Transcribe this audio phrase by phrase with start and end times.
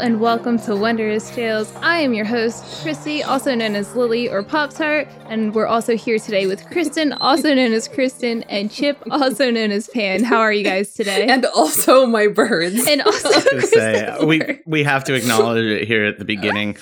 [0.00, 1.70] And welcome to Wondrous Tails.
[1.82, 5.94] I am your host, Chrissy, also known as Lily or Pop Tart, and we're also
[5.94, 10.24] here today with Kristen, also known as Kristen, and Chip, also known as Pan.
[10.24, 11.26] How are you guys today?
[11.28, 12.86] and also my birds.
[12.88, 16.78] And also, I was say we we have to acknowledge it here at the beginning.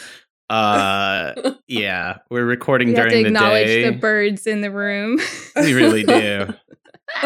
[0.48, 3.90] Uh, yeah, we're recording we have to during the We acknowledge day.
[3.90, 5.18] the birds in the room.
[5.56, 6.54] we really do.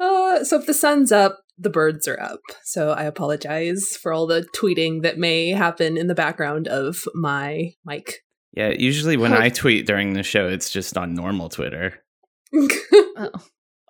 [0.00, 2.40] uh, so if the sun's up, the birds are up.
[2.62, 7.72] So I apologize for all the tweeting that may happen in the background of my
[7.84, 8.22] mic.
[8.52, 12.02] Yeah, usually when Hope- I tweet during the show, it's just on normal Twitter.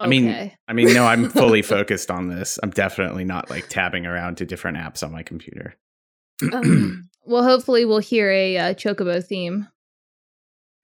[0.01, 0.57] Oh, I mean, okay.
[0.69, 2.59] I mean, no, I'm fully focused on this.
[2.63, 5.75] I'm definitely not like tabbing around to different apps on my computer.
[6.53, 9.67] Um, well, hopefully we'll hear a uh, Chocobo theme.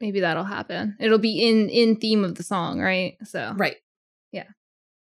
[0.00, 0.97] Maybe that'll happen.
[0.98, 3.16] It'll be in in theme of the song, right?
[3.22, 3.77] So right.
[4.33, 4.48] Yeah.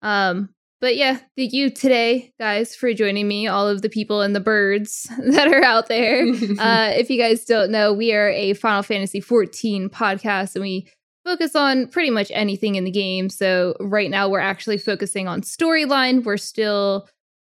[0.02, 0.50] Um,
[0.86, 4.39] but yeah, thank you today, guys, for joining me, all of the people and the
[4.39, 6.22] birds that are out there.
[6.59, 10.88] uh, if you guys don't know, we are a Final Fantasy 14 podcast and we
[11.23, 13.30] focus on pretty much anything in the game.
[13.30, 16.23] So right now we're actually focusing on storyline.
[16.23, 17.09] We're still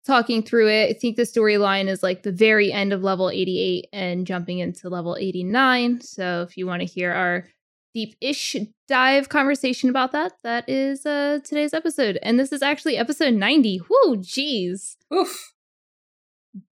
[0.07, 0.89] talking through it.
[0.89, 4.89] I think the storyline is like the very end of level 88 and jumping into
[4.89, 6.02] level 89.
[6.02, 7.45] So if you want to hear our
[7.94, 8.56] deep-ish
[8.88, 12.18] dive conversation about that, that is uh today's episode.
[12.22, 13.78] And this is actually episode 90.
[13.90, 14.96] Whoa, jeez.
[15.14, 15.54] Oof.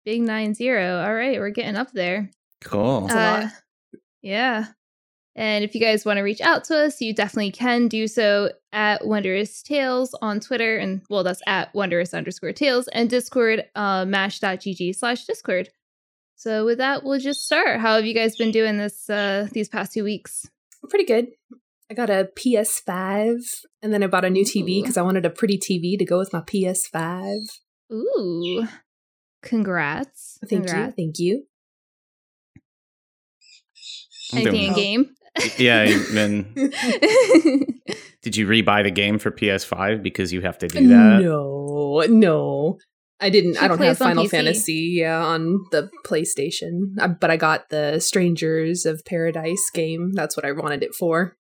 [0.04, 1.02] Big nine zero.
[1.04, 2.30] All right, we're getting up there.
[2.64, 3.02] Cool.
[3.08, 3.42] That's a lot.
[3.44, 4.66] Uh, Yeah.
[5.38, 8.52] And if you guys want to reach out to us, you definitely can do so
[8.72, 10.78] at Wondrous Tails on Twitter.
[10.78, 15.68] And well, that's at Wondrous underscore Tails and Discord, uh, mash.gg slash Discord.
[16.36, 17.80] So with that, we'll just start.
[17.80, 20.48] How have you guys been doing this uh these past two weeks?
[20.88, 21.28] Pretty good.
[21.90, 23.36] I got a PS5
[23.82, 26.18] and then I bought a new TV because I wanted a pretty TV to go
[26.18, 27.38] with my PS5.
[27.92, 28.66] Ooh.
[29.42, 30.38] Congrats.
[30.48, 30.94] Thank Congrats.
[30.96, 31.04] you.
[31.04, 31.44] Thank you.
[34.32, 35.14] I'm Anything doing in game?
[35.58, 35.82] Yeah,
[36.16, 36.54] and
[38.22, 41.20] did you rebuy the game for PS5 because you have to do that?
[41.22, 42.78] No, no.
[43.18, 43.54] I didn't.
[43.54, 44.30] She I don't have Final PC.
[44.30, 50.12] Fantasy yeah, on the PlayStation, Uh, but I got the Strangers of Paradise game.
[50.12, 51.36] That's what I wanted it for.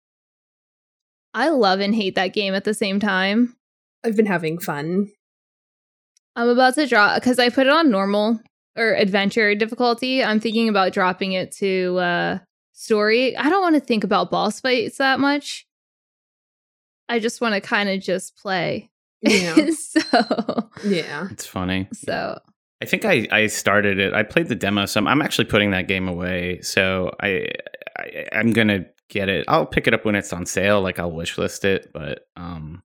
[1.33, 3.55] I love and hate that game at the same time.
[4.03, 5.07] I've been having fun.
[6.35, 8.41] I'm about to drop because I put it on normal
[8.77, 10.23] or adventure difficulty.
[10.23, 12.39] I'm thinking about dropping it to uh
[12.73, 13.37] story.
[13.37, 15.65] I don't want to think about boss fights that much.
[17.07, 18.90] I just want to kind of just play.
[19.21, 21.27] Yeah, so yeah.
[21.31, 21.87] It's funny.
[21.93, 22.39] so
[22.81, 24.13] I think I, I started it.
[24.13, 25.07] I played the demo some.
[25.07, 27.47] I'm actually putting that game away, so I,
[27.97, 29.45] I I'm gonna get it.
[29.47, 30.81] I'll pick it up when it's on sale.
[30.81, 32.81] Like I'll wish list it, but um,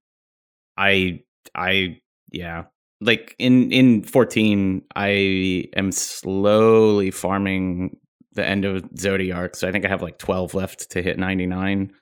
[0.77, 1.23] I
[1.55, 2.65] I yeah,
[3.01, 7.97] like in in 14, I am slowly farming
[8.33, 9.57] the end of Zodiark.
[9.57, 11.93] So I think I have like 12 left to hit 99.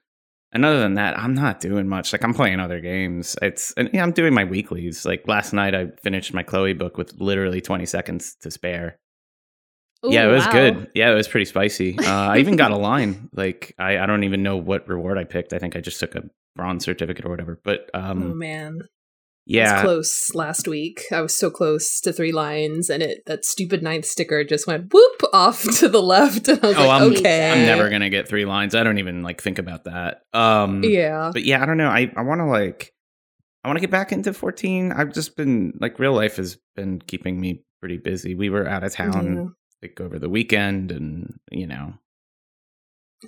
[0.55, 2.13] And other than that, I'm not doing much.
[2.13, 3.37] Like I'm playing other games.
[3.43, 5.05] It's and yeah, I'm doing my weeklies.
[5.05, 8.99] Like last night, I finished my Khloe book with literally 20 seconds to spare.
[10.05, 10.53] yeah, it was wow.
[10.53, 10.91] good.
[10.95, 11.99] Yeah, it was pretty spicy.
[12.05, 13.29] Uh, I even got a line.
[13.33, 15.53] Like I, I don't even know what reward I picked.
[15.53, 16.23] I think I just took a
[16.55, 17.59] bronze certificate or whatever.
[17.65, 18.79] But um, oh man,
[19.47, 21.03] yeah, was close last week.
[21.13, 24.93] I was so close to three lines, and it that stupid ninth sticker just went
[24.93, 28.11] whoop off to the left, and I was Oh, like, I'm- okay, I'm never gonna
[28.11, 28.75] get three lines.
[28.75, 30.23] I don't even like think about that.
[30.33, 31.89] Um, Yeah, but yeah, I don't know.
[31.91, 32.93] I, I want to like,
[33.65, 34.93] I want to get back into 14.
[34.93, 38.35] I've just been like, real life has been keeping me pretty busy.
[38.35, 41.95] We were out of town like over the weekend, and you know,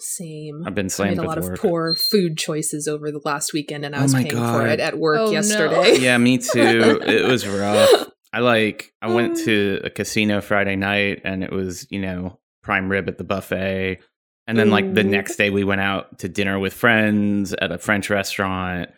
[0.00, 0.62] same.
[0.66, 1.52] I've been I made a with lot work.
[1.54, 4.66] of poor food choices over the last weekend, and I Oh was my paying for
[4.66, 5.30] it at work Oh, no.
[5.32, 5.96] yesterday.
[6.00, 7.00] yeah, me too.
[7.04, 8.08] It was rough.
[8.32, 12.88] I like, I went to a casino Friday night, and it was you know prime
[12.88, 14.00] rib at the buffet.
[14.48, 17.78] And then, like the next day, we went out to dinner with friends at a
[17.78, 18.90] French restaurant,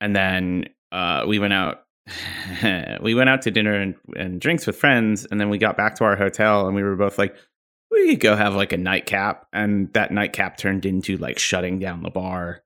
[0.00, 1.82] and then uh, we went out.
[3.02, 5.96] we went out to dinner and, and drinks with friends, and then we got back
[5.96, 7.34] to our hotel, and we were both like,
[7.92, 12.02] "We could go have like a nightcap," and that nightcap turned into like shutting down
[12.02, 12.62] the bar.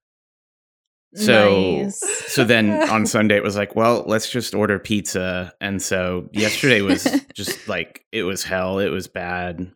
[1.14, 2.00] So Nice.
[2.26, 5.55] so then on Sunday it was like, well, let's just order pizza.
[5.62, 8.78] And so yesterday was just like it was hell.
[8.81, 9.73] It was bad.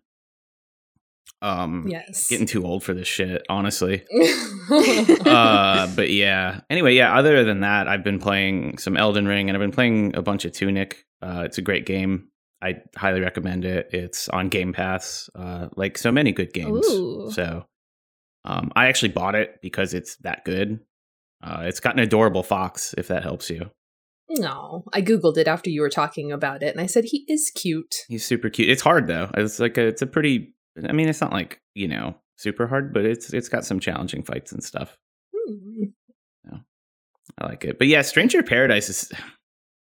[1.43, 2.29] Um, Yes.
[2.29, 4.05] getting too old for this shit, honestly.
[4.70, 6.61] uh, but yeah.
[6.69, 7.17] Anyway, yeah.
[7.17, 10.44] Other than that, I've been playing some Elden Ring, and I've been playing a bunch
[10.44, 11.06] of Tunic.
[11.23, 12.29] Uh, it's a great game.
[12.62, 13.89] I highly recommend it.
[13.93, 16.87] It's on Game Pass, uh, like so many good games.
[16.89, 17.31] Ooh.
[17.33, 17.65] So,
[18.45, 20.81] um, I actually bought it because it's that good.
[21.43, 23.71] Uh, it's got an adorable fox, if that helps you.
[24.29, 27.51] no, I googled it after you were talking about it, and I said he is
[27.55, 27.97] cute.
[28.09, 28.69] He's super cute.
[28.69, 29.31] It's hard though.
[29.35, 30.55] It's like a, it's a pretty.
[30.87, 34.23] I mean, it's not like you know super hard, but it's it's got some challenging
[34.23, 34.97] fights and stuff.
[35.35, 35.85] Hmm.
[37.39, 37.79] I like it.
[37.79, 39.12] But yeah, Stranger Paradise is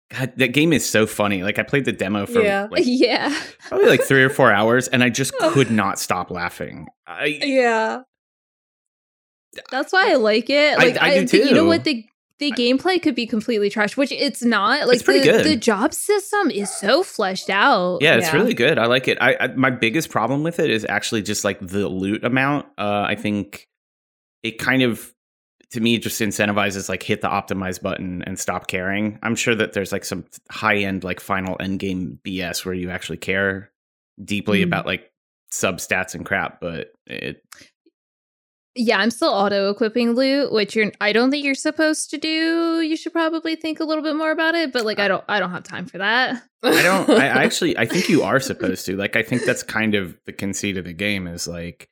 [0.10, 1.44] God, that game is so funny.
[1.44, 2.68] Like I played the demo for Yeah.
[2.72, 3.38] like yeah.
[3.68, 6.88] probably like three or four hours, and I just could not stop laughing.
[7.06, 8.02] I Yeah.
[9.72, 10.78] That's why I like it.
[10.78, 12.06] I- Like I do You know what the
[12.40, 14.88] the gameplay could be completely trash, which it's not.
[14.88, 15.46] Like pretty the, good.
[15.46, 17.98] the job system is so fleshed out.
[18.04, 18.34] yeah, it's Yeah.
[18.38, 18.78] really good.
[18.78, 19.18] I like it.
[19.20, 22.68] I, I my biggest problem with it is actually just like the loot amount.
[22.78, 23.68] Uh, I think
[24.44, 25.12] it kind of
[25.72, 29.20] to me just incentivizes like hit the optimize button and stop caring.
[29.22, 32.90] I'm sure that there's like some high end like final end game BS where you
[32.90, 33.72] actually care
[34.24, 34.66] deeply Mhm.
[34.68, 35.12] about like
[35.52, 37.42] sub stats and crap, but it
[38.80, 42.80] Yeah, I'm still auto equipping loot, which you're I don't think you're supposed to do.
[42.82, 45.40] You should probably think a little bit more about it, but like I don't I
[45.40, 46.44] don't have time for that.
[46.64, 47.10] I don't.
[47.10, 47.78] I actually.
[47.78, 48.96] I think you are supposed to.
[48.96, 51.90] Like, I think that's kind of the conceit of the game is like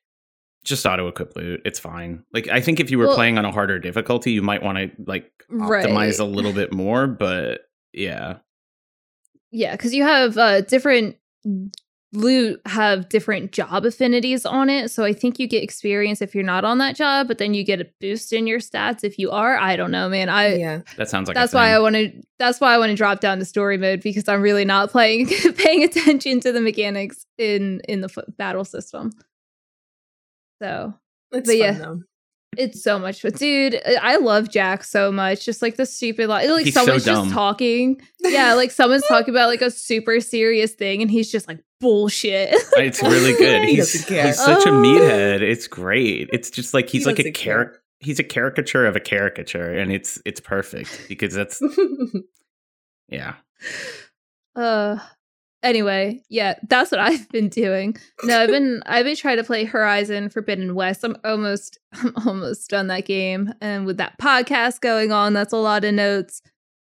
[0.66, 1.62] just auto equip loot.
[1.64, 2.24] It's fine.
[2.34, 4.78] Like, I think if you were Well- playing on a harder difficulty, you might want
[4.78, 5.86] to like Right.
[5.86, 7.08] optimize a little bit more.
[7.08, 7.62] But
[7.94, 8.38] yeah,
[9.52, 11.16] Yeah, because you have uh different
[12.14, 14.90] loot have different job affinities on it.
[14.90, 17.64] So I think you get experience if you're not on that job, but then you
[17.64, 19.58] get a boost in your stats if you are.
[19.58, 20.30] I don't know, man.
[20.30, 20.82] I yeah.
[20.98, 21.82] that sounds like that's why I thing.
[21.84, 24.66] want to that's why I want to drop down to story mode because I'm really
[24.66, 25.28] not playing
[25.58, 29.12] paying attention to the mechanics in in the f- battle system.
[30.62, 30.94] So
[31.32, 31.72] It's But fun yeah.
[31.74, 32.00] though.
[32.58, 33.82] it's so much fun, dude.
[34.02, 35.44] I love Jack so much.
[35.46, 37.24] Just like the stupid, like, like He's so someone's dumb.
[37.26, 38.02] just talking.
[38.22, 42.50] Yeah, like someone's talking about like a super serious thing, and he's just like bullshit.
[42.78, 43.68] It's really good.
[43.68, 44.82] He's, doesn't he's such a Oh.
[44.82, 45.42] meathead.
[45.42, 46.30] It's great.
[46.32, 47.82] It's just like he's He like a doesn't character.
[48.00, 51.62] He's a caricature of a caricature, and it's it's perfect because that's
[53.10, 53.36] yeah.
[54.56, 54.98] uh
[55.66, 59.66] anyway yeah that's what i've been doing no i've been i've been trying to play
[59.66, 65.12] horizon forbidden west i'm almost i'm almost done that game and with that podcast going
[65.12, 66.42] on that's a lot of notes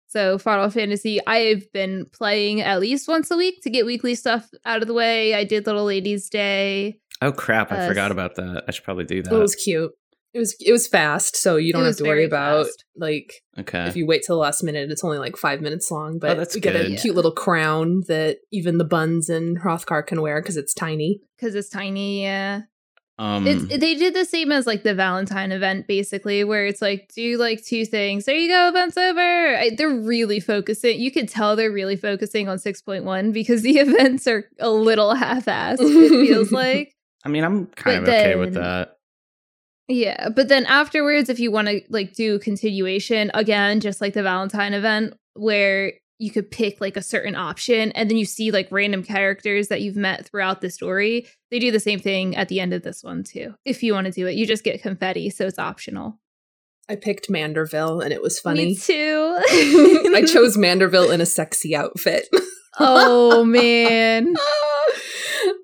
[0.07, 4.49] so final fantasy i've been playing at least once a week to get weekly stuff
[4.65, 7.71] out of the way i did little ladies day Oh crap!
[7.71, 8.63] I Uh, forgot about that.
[8.67, 9.31] I should probably do that.
[9.31, 9.91] it was cute.
[10.33, 12.85] It was it was fast, so you don't It have to worry about fast.
[12.95, 13.85] like okay.
[13.87, 16.19] if you wait till the last minute, it's only like five minutes long.
[16.19, 16.99] But that's we get a good.
[16.99, 21.21] cute little crown that even the buns in Hrothgar can wear because it's tiny.
[21.37, 22.61] because it's tiny yeah
[23.21, 27.11] um, it's, they did the same as like the Valentine event, basically, where it's like
[27.13, 28.25] do like two things.
[28.25, 29.19] There you go, event's over.
[29.57, 30.99] I, they're really focusing.
[30.99, 34.71] You could tell they're really focusing on six point one because the events are a
[34.71, 35.77] little half-assed.
[35.81, 38.97] It feels like, I mean, I'm kind But of okay with that.
[39.91, 40.29] Yeah.
[40.29, 44.73] But then afterwards, if you want to like do continuation again, just like the Valentine
[44.73, 49.03] event, where you could pick like a certain option, and then you see like random
[49.03, 51.27] characters that you've met throughout the story.
[51.49, 53.55] They do the same thing at the end of this one too.
[53.65, 56.19] If you want to do it, you just get confetti, so it's optional.
[56.89, 58.75] I picked Manderville, and it was Me funny.
[58.75, 59.35] too.
[60.15, 62.27] I chose Manderville in a sexy outfit.
[62.79, 64.35] oh man.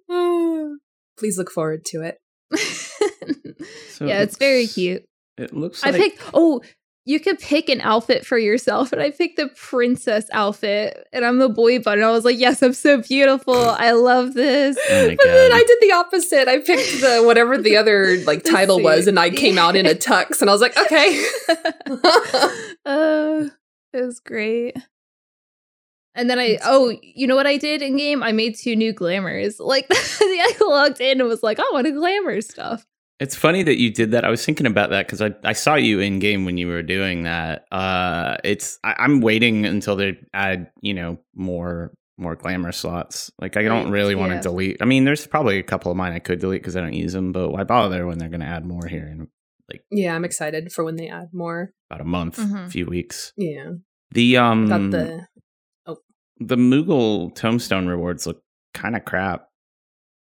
[1.19, 2.17] Please look forward to it.
[3.89, 5.03] So yeah, it's very cute.
[5.37, 6.21] It looks I like picked.
[6.33, 6.61] Oh,
[7.05, 11.37] you could pick an outfit for yourself, and I picked the princess outfit, and I'm
[11.39, 12.03] the boy button.
[12.03, 13.55] I was like, yes, I'm so beautiful.
[13.55, 14.77] I love this.
[14.89, 16.47] Oh But then I did the opposite.
[16.47, 19.85] I picked the whatever the other like The title was, and I came out in
[19.85, 21.25] a tux, and I was like, okay.
[22.85, 23.49] Oh,
[23.93, 24.77] it was great.
[26.13, 28.23] And then I, oh, you know what I did in game?
[28.23, 29.59] I made two new glamours.
[29.59, 32.85] Like, I logged in and was like, I want to glamour stuff.
[33.19, 34.23] It's funny that you did that.
[34.25, 36.83] I was thinking about that because I, I saw you in game when you were
[36.83, 37.65] doing that.
[37.71, 43.31] Uh, it's I, I'm waiting until they add you know more more glamour slots.
[43.39, 44.77] Like I don't Right, really want to delete.
[44.81, 47.13] I mean, there's probably a couple of mine I could delete because I don't use
[47.13, 49.27] them, but why bother when they're going to add more here in
[49.71, 51.71] like yeah, I'm excited for when they add more.
[51.89, 52.71] about a month, Mhm.
[52.71, 53.33] few weeks.
[53.35, 53.71] Yeah,
[54.11, 55.27] The um got the
[56.39, 58.43] the Moogle tomestone rewards look
[58.75, 59.46] kind of crap.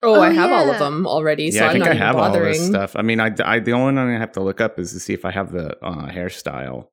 [0.02, 1.95] Oh, Oh, I have all of them already, so yeah, I I'm think not I
[1.95, 2.52] even have all bothering.
[2.54, 2.97] this stuff.
[2.97, 5.12] I mean, I, I the only one I have to look up is to see
[5.12, 6.88] if I have the uh, hairstyle.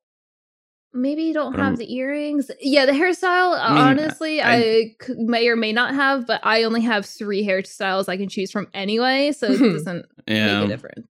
[0.92, 2.50] maybe you don't But have I'm- the earrings.
[2.60, 3.58] Yeah, the hairstyle.
[3.58, 8.08] I mean, honestly, I may or may not have, but I only have three hairstyles
[8.10, 10.58] I can choose from anyway, so it doesn't Yeah.
[10.60, 11.08] make a difference.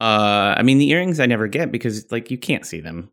[0.00, 3.10] Uh, I mean, the earrings I never get because like you can't see them.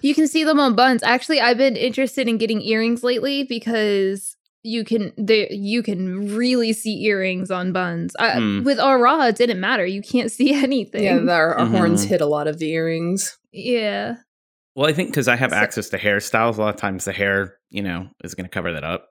[0.00, 1.02] You can see them on buns.
[1.02, 6.72] Actually, I've been interested in getting earrings lately because you can they you can really
[6.72, 8.14] see earrings on buns.
[8.18, 8.62] I, Hmm.
[8.64, 9.84] With Aura, it didn't matter.
[9.84, 11.04] You can't see anything.
[11.04, 12.08] Yeah, our, our horns Mhm.
[12.08, 13.38] hit a lot of the earrings.
[13.52, 14.16] yeah.
[14.74, 17.12] Well, I think because I have So- access to hairstyles, a lot of times the
[17.12, 19.10] hair, you know, is going to cover that up.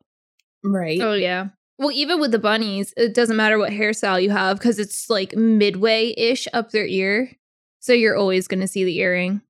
[0.63, 0.99] Right.
[1.01, 1.49] Oh yeah.
[1.77, 5.35] Well, even with the bunnies, it doesn't matter what hairstyle you have because it's like
[5.35, 7.31] midway ish up their ear.
[7.79, 9.41] So you're always going to see the earring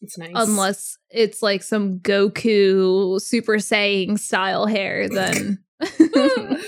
[0.00, 0.30] It's nice.
[0.34, 5.08] unless it's like some Goku Super Saiyan style hair.
[5.08, 5.58] Then,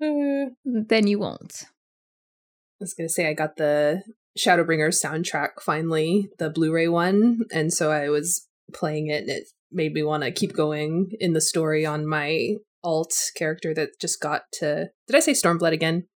[0.64, 1.64] then you won't.
[1.64, 4.02] I was gonna say I got the
[4.38, 9.92] Shadowbringers soundtrack finally, the Blu-ray one, and so I was playing it, and it made
[9.92, 14.42] me want to keep going in the story on my alt character that just got
[14.54, 14.90] to.
[15.08, 16.06] Did I say Stormblood again?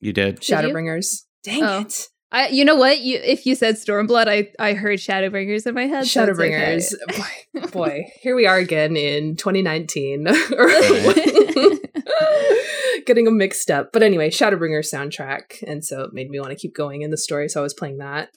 [0.00, 0.40] You did.
[0.40, 0.56] Did you?
[0.56, 1.22] Shadowbringers.
[1.42, 1.80] Dang Oh.
[1.80, 2.08] it!
[2.34, 2.98] I, you know what?
[2.98, 6.04] You if you said Stormblood, I I heard Shadowbringers in my head.
[6.04, 6.32] so okay.
[6.32, 6.92] Shadowbringers.
[7.16, 10.24] boy, boy, here we are again in 2019.
[13.06, 13.92] Getting them mixed up.
[13.92, 15.62] But anyway, Shadowbringers soundtrack.
[15.64, 17.48] And so it made me want to keep going in the story.
[17.48, 18.30] So I was playing that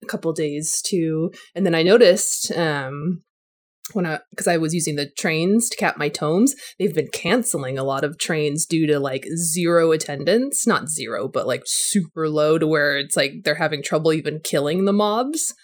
[0.00, 1.32] a couple days too.
[1.56, 3.24] And then I noticed um
[3.94, 7.78] when I because I was using the trains to cap my tomes, they've been canceling
[7.78, 10.66] a lot of trains due to like zero attendance.
[10.66, 14.84] Not zero, but like super low to where it's like they're having trouble even killing
[14.84, 15.54] the mobs.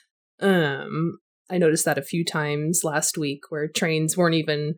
[0.40, 1.18] Um
[1.48, 4.74] I noticed that a few times last week where trains weren't even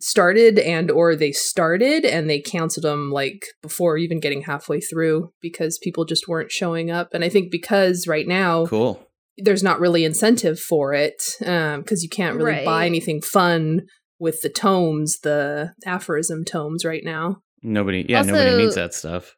[0.00, 5.32] started and or they started and they canceled them like before even getting halfway through
[5.40, 9.07] because people just weren't showing up and i think because right now Cool.
[9.38, 13.82] There's not really incentive for it um, because you can't really buy anything fun
[14.18, 19.34] with the tomes the aphorism tomes right now Nobody, yeah, nobody needs that stuff.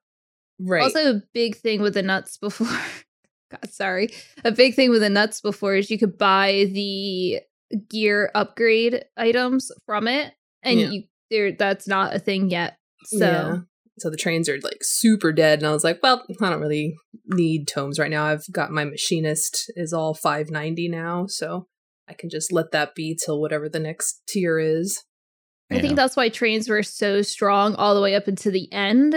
[0.61, 2.67] right Also, a big thing with the nuts before.
[3.51, 4.11] God, sorry.
[4.45, 7.41] A big thing with the nuts before is you could buy the
[7.89, 10.91] gear upgrade items from it, and Yeah.
[10.91, 12.77] you there that's not a thing yet.
[13.05, 13.57] So Yeah.
[14.01, 16.97] So the trains are like super dead and i was like well i don't really
[17.27, 18.25] need tomes right now.
[18.25, 21.67] I've got my machinist is all 590 now so
[22.09, 25.05] i can just let that be till whatever the next tier is.
[25.73, 29.15] I think that's why trains were so strong all the way up into the end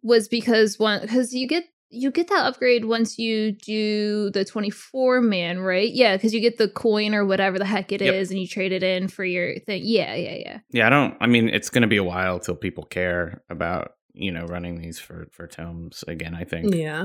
[0.00, 5.20] was because one because you get you get that upgrade once you do the 24
[5.20, 5.90] man, right?
[5.92, 8.34] Yeah, because you get the coin or whatever the heck it is, Yep.
[8.34, 9.82] and you trade it in for your thing.
[9.84, 10.58] Yeah, yeah, yeah.
[10.70, 11.16] Yeah, I don't.
[11.20, 14.80] I mean, it's going to be a while till people care about you know running
[14.80, 16.34] these for for tomes again.
[16.34, 16.74] I think.
[16.74, 17.04] yeah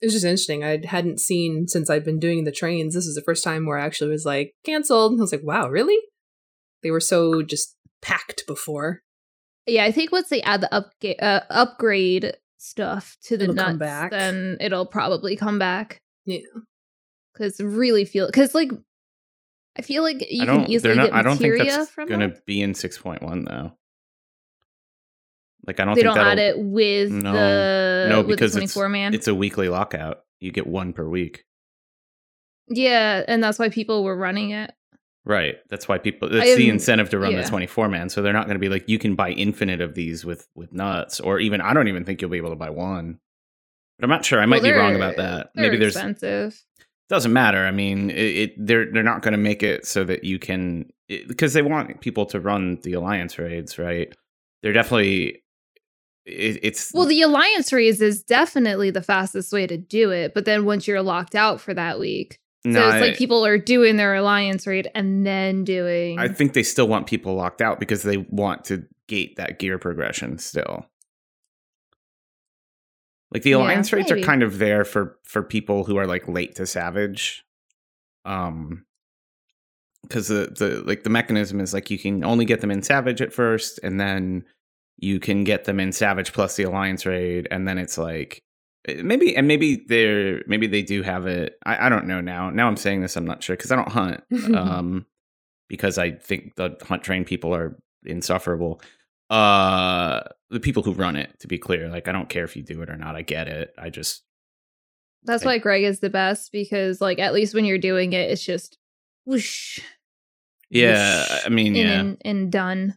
[0.00, 3.14] it was just interesting i hadn't seen since i've been doing the trains this is
[3.14, 5.96] the first time where i actually was like canceled i was like wow really
[6.82, 9.02] they were so just packed before
[9.66, 13.78] Yeah, I think once they add the upga- uh, upgrade stuff to the It'll nuts,
[13.78, 14.10] back.
[14.12, 16.00] then it'll probably come back.
[16.24, 16.38] Yeah.
[17.32, 18.70] because really feel because like
[19.76, 21.04] I feel like you can easily not.
[21.06, 23.72] get I don't think that's going to be in six point one though.
[25.66, 27.32] Like I don't They think don't add it with No.
[27.32, 29.14] the no, the because it's 24 man.
[29.14, 30.20] it's a weekly lockout.
[30.40, 31.44] You get one per week.
[32.68, 34.72] yeah, and that's why people were running it.
[35.24, 35.56] Right.
[35.68, 36.28] That's why people.
[36.28, 37.42] That's the incentive to run yeah.
[37.42, 38.08] the twenty four man.
[38.08, 40.72] So they're not going to be like you can buy infinite of these with with
[40.72, 43.20] nuts, or even I don't even think you'll be able to buy one.
[43.98, 44.40] But I'm not sure.
[44.40, 45.50] I might Well, be wrong about that.
[45.54, 46.60] Maybe there's expensive.
[47.08, 47.64] doesn't matter.
[47.64, 50.90] I mean, it, it they're they're not going to make it so that you can
[51.28, 54.12] because they want people to run the alliance raids, right?
[54.62, 55.42] They're definitely
[56.24, 60.44] it, it's Well, the alliance raids is definitely the fastest way to do it, but
[60.46, 63.58] then once you're locked out for that week, no, so it's I- like people are
[63.58, 66.18] doing their alliance raid and then doing.
[66.18, 69.78] I think they still want people locked out because they want to gate that gear
[69.78, 70.86] progression still.
[73.32, 76.28] Like the Yeah, alliance rates are kind of there for for people who are like
[76.28, 77.44] late to savage.
[78.24, 78.84] Um
[80.02, 83.20] because the the like the mechanism is like you can only get them in savage
[83.22, 84.44] at first and then
[84.98, 88.42] you can get them in savage plus the alliance raid and then it's like
[89.02, 92.66] maybe and maybe they're maybe they do have it I, I don't know now now
[92.66, 94.22] i'm saying this i'm not sure because i don't hunt
[94.56, 95.06] um
[95.68, 98.80] because i think the hunt train people are insufferable
[99.30, 100.20] uh
[100.50, 102.82] the people who run it to be clear like i don't care if you do
[102.82, 104.22] it or not i get it i just
[105.24, 108.30] That's I- why Greg is the best because, like, at least when you're doing it,
[108.30, 108.78] it's just
[109.24, 109.78] whoosh
[110.70, 111.46] yeah Whoosh.
[111.46, 112.96] i mean yeah and, and done.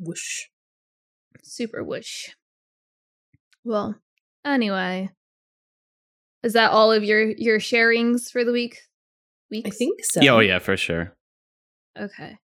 [0.00, 0.44] Whoosh.
[1.42, 2.28] Super whoosh.
[3.64, 3.96] Well,
[4.44, 5.10] anyway,
[6.42, 8.78] Is that all of your your sharings for the week?
[9.50, 9.68] Weeks?
[9.68, 10.20] I think so.
[10.20, 11.12] Yeah, oh yeah, for sure.
[11.98, 12.38] Okay.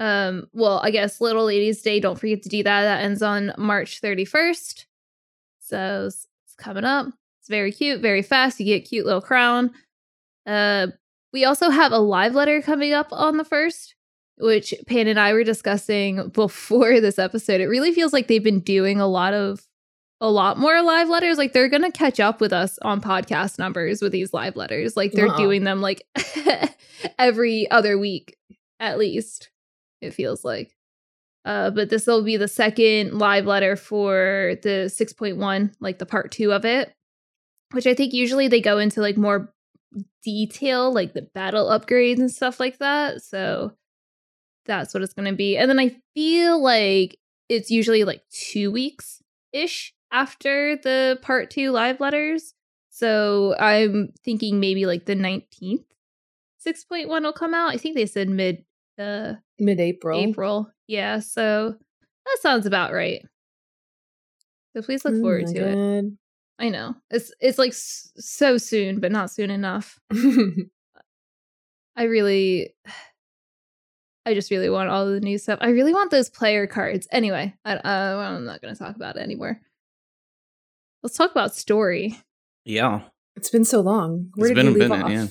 [0.00, 2.82] Um, well, I guess Little Ladies Day, don't forget to do that.
[2.82, 4.86] That ends on March 31st.
[5.60, 7.06] So it's, it's coming up.
[7.40, 8.58] It's very cute, very fast.
[8.60, 9.70] You get a cute little crown.
[10.46, 10.88] Uh
[11.32, 13.94] we also have a live letter coming up on the first,
[14.38, 17.60] which Pan and I were discussing before this episode.
[17.60, 19.66] It really feels like they've been doing a lot of
[20.22, 21.36] a lot more live letters.
[21.36, 24.96] Like they're gonna catch up with us on podcast numbers with these live letters.
[24.96, 25.36] Like they're Wow.
[25.36, 26.02] doing them like
[27.18, 28.36] every other week
[28.80, 29.50] at least.
[30.00, 30.74] It feels like.
[31.44, 36.30] Uh, but this will be the second live letter for the 6.1, like the part
[36.30, 36.94] two of it,
[37.72, 39.52] which I think usually they go into like more
[40.22, 43.22] detail, like the battle upgrades and stuff like that.
[43.22, 43.72] So
[44.66, 45.56] that's what it's going to be.
[45.56, 49.20] And then I feel like it's usually like two weeks
[49.52, 52.54] ish after the part two live letters.
[52.90, 55.84] So I'm thinking maybe like the 19th
[56.64, 57.72] 6.1 will come out.
[57.72, 58.64] I think they said mid
[58.98, 60.20] uh Mid-April.
[60.20, 60.70] April.
[60.86, 63.22] Yeah, so that sounds about right.
[64.74, 66.12] So please look Oh forward to it.
[66.58, 69.98] I know it's it's like so soon, but not soon enough.
[71.96, 72.74] I really,
[74.26, 75.58] I just really want all the new stuff.
[75.60, 77.08] I really want those player cards.
[77.10, 79.60] Anyway, I, uh, I'm not going to talk about it anymore.
[81.02, 82.18] Let's talk about story.
[82.64, 83.00] Yeah.
[83.36, 84.30] it's been so long.
[84.34, 85.10] Where It's did been we a leave minute, off?
[85.10, 85.26] yeah.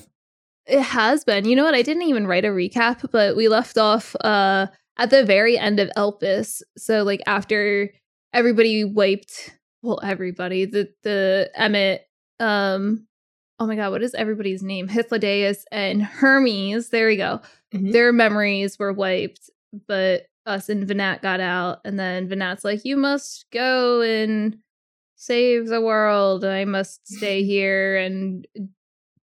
[0.66, 1.44] It has been.
[1.46, 1.74] You know what?
[1.74, 4.66] I didn't even write a recap, but we left off uh
[4.98, 6.62] at the very end of Elpis.
[6.76, 7.90] So like after
[8.32, 9.50] everybody wiped
[9.82, 12.06] well, everybody, the the Emmett,
[12.38, 13.06] um
[13.58, 14.88] oh my god, what is everybody's name?
[14.88, 17.40] Hythlodaeus and Hermes, there we go.
[17.74, 17.92] Mhm.
[17.92, 19.50] Their memories were wiped,
[19.88, 24.58] but us and Venat got out, and then Venat's like, You must go and
[25.22, 26.44] save the world.
[26.44, 28.46] I must stay here and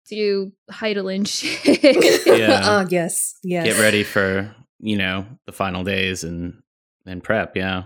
[0.08, 2.26] do Hydaelyn shit.
[2.26, 2.60] Yeah.
[2.64, 3.38] Ah, yes.
[3.42, 3.66] Yes.
[3.66, 6.60] Get ready for, you know, the final days and
[7.06, 7.84] and prep, yeah.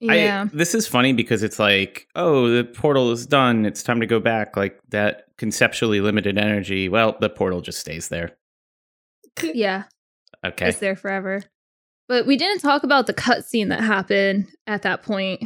[0.00, 0.46] yeah.
[0.46, 3.64] I, this is funny because it's like, oh, the portal is done.
[3.64, 4.56] It's time to go back.
[4.56, 6.88] Like that conceptually limited energy.
[6.88, 8.36] Well, the portal just stays there.
[9.42, 9.84] yeah.
[10.44, 10.68] Okay.
[10.68, 11.42] It's there forever.
[12.08, 15.42] But we didn't talk about the cutscene that happened at that point,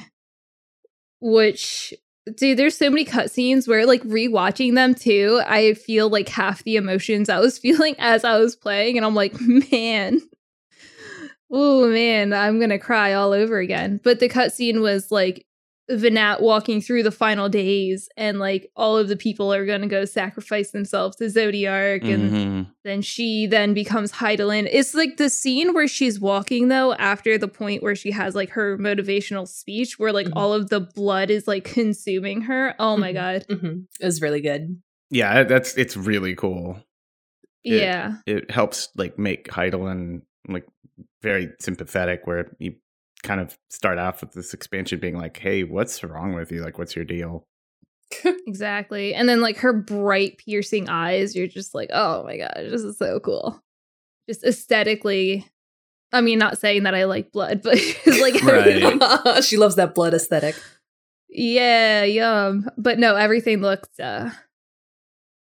[1.21, 1.95] which,
[2.37, 6.77] dude, there's so many cutscenes where, like, rewatching them too, I feel like half the
[6.77, 10.21] emotions I was feeling as I was playing, and I'm like, man,
[11.51, 14.01] oh man, I'm gonna cry all over again.
[14.03, 15.47] But the cutscene was like
[15.91, 20.05] Venat walking through the final days, and like all of the people are gonna go
[20.05, 22.67] sacrifice themselves to Zodiark, and Mhm.
[22.85, 24.69] then she then becomes Hydaelyn.
[24.71, 28.51] It's like the scene where she's walking though after the point where she has like
[28.51, 30.33] her motivational speech where like Mhm.
[30.37, 32.75] all of the blood is like consuming her.
[32.79, 33.15] Oh my Mhm.
[33.15, 33.45] god.
[33.51, 33.85] Mhm.
[34.01, 34.81] It was really good.
[35.11, 36.79] Yeah, that's it's really cool.
[37.65, 38.15] Yeah.
[38.27, 38.37] Yeah.
[38.37, 40.67] It helps like make Hydaelyn like
[41.23, 42.75] very sympathetic where you
[43.23, 46.63] kind of start off with this expansion being like, hey, what's wrong with you?
[46.63, 47.45] Like, what's your deal?
[48.47, 49.15] Exactly.
[49.15, 52.99] And then like her bright piercing eyes, you're just like, "Oh my god, this is
[52.99, 53.63] so cool."
[54.29, 55.47] Just aesthetically
[56.13, 59.45] I mean, not saying that I like blood, but just like Right.
[59.45, 60.57] she loves that blood aesthetic.
[61.29, 62.69] Yeah, yum.
[62.77, 64.31] But no, everything looked uh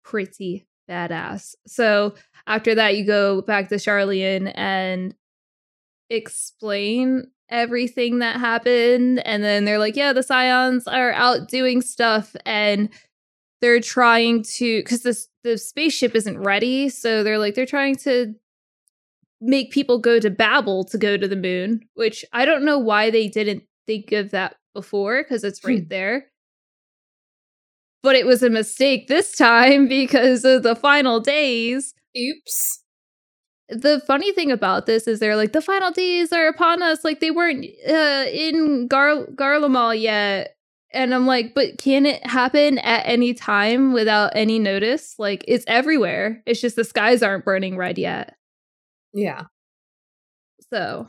[0.03, 1.55] pretty badass.
[1.67, 5.15] So after that you go back to Sharlayan and
[6.09, 12.35] explain everything that happened and then they're like, "Yeah, the Scions are out doing stuff
[12.45, 12.89] and
[13.61, 18.35] they're trying to cuz this the spaceship isn't ready, so they're like they're trying to
[19.41, 23.09] make people go to Babil to go to the moon, which I don't know why
[23.09, 25.87] they didn't think of that before because it's right Hmm.
[25.89, 26.27] there.
[28.03, 31.93] But it was a mistake this time because of the final days.
[32.17, 32.83] Oops.
[33.69, 37.19] The funny thing about this is they're like the final days are upon us, like
[37.19, 40.55] they weren't uh, in Gar Garlemald yet.
[40.93, 45.15] And I'm like, but can it happen at any time without any notice?
[45.19, 46.41] Like it's everywhere.
[46.45, 48.35] It's just the skies aren't burning red yet.
[49.13, 49.43] Yeah.
[50.71, 51.07] So,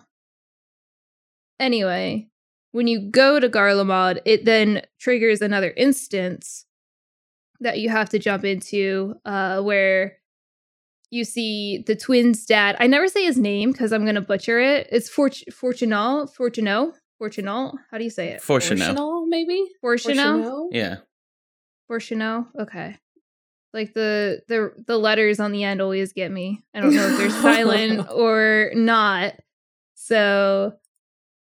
[1.60, 2.28] anyway,
[2.72, 6.66] when you go to Garlemald, it then triggers another instance
[7.60, 10.17] that you have to jump into uh, where
[11.10, 12.76] you see the twins' dad.
[12.78, 14.88] I never say his name because I'm going to butcher it.
[14.92, 16.28] It's Fort- Fortunal.
[16.36, 16.92] Fortunal.
[17.20, 17.74] Fortunal.
[17.90, 18.42] How do you say it?
[18.42, 18.94] Fortunate.
[18.96, 19.64] Fortunal, maybe?
[19.82, 20.42] Fortunal.
[20.44, 20.68] Fortunal?
[20.70, 20.96] Yeah.
[21.90, 22.46] Fortunal.
[22.60, 22.96] Okay.
[23.74, 26.62] Like the the the letters on the end always get me.
[26.74, 29.34] I don't know if they're silent or not.
[29.94, 30.72] So,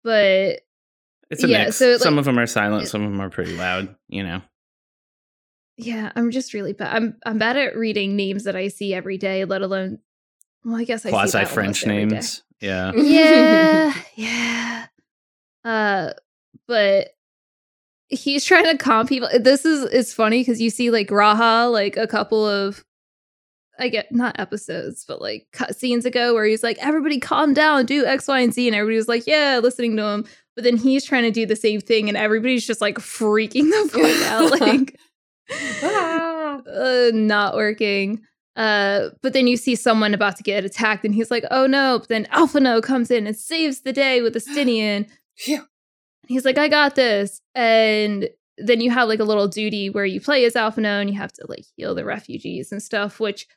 [0.03, 0.59] but
[1.29, 1.77] It's a Yeah, mix.
[1.77, 4.41] so, like- some of them are silent, some of them are pretty loud, you know.
[5.81, 6.95] Yeah, I'm just really bad.
[6.95, 9.99] I'm I'm bad at reading names that I see every day, let alone.
[10.63, 12.05] Well, I guess I see quasi French almost every day.
[12.05, 12.43] names.
[12.59, 12.91] Yeah.
[12.95, 14.85] yeah, yeah.
[15.65, 16.13] Uh,
[16.67, 17.09] but
[18.09, 19.27] he's trying to calm people.
[19.39, 22.85] This is it's funny because you see like Raha like a couple of
[23.79, 27.87] I get not episodes, but like cut scenes ago where he's like, everybody calm down,
[27.87, 30.25] do X, Y, and Z, and everybody was like, yeah, listening to him.
[30.55, 33.89] But then he's trying to do the same thing, and everybody's just like freaking the
[33.91, 34.99] fuck out, like
[35.83, 36.61] Ah.
[36.61, 38.21] uh, not working.
[38.55, 41.99] Uh, but then you see someone about to get attacked, and he's like, "Oh no!"
[41.99, 45.07] But then Alphinaud comes in and saves the day with the Estinien.
[45.37, 45.63] Phew.
[46.27, 50.19] He's like, "I got this," and then you have like a little duty where you
[50.21, 53.47] play as Alphinaud and you have to like heal the refugees and stuff, which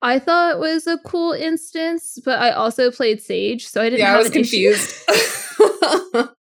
[0.00, 2.18] I thought was a cool instance.
[2.24, 4.00] But I also played Sage, so I didn't.
[4.00, 4.96] yeah, I was confused.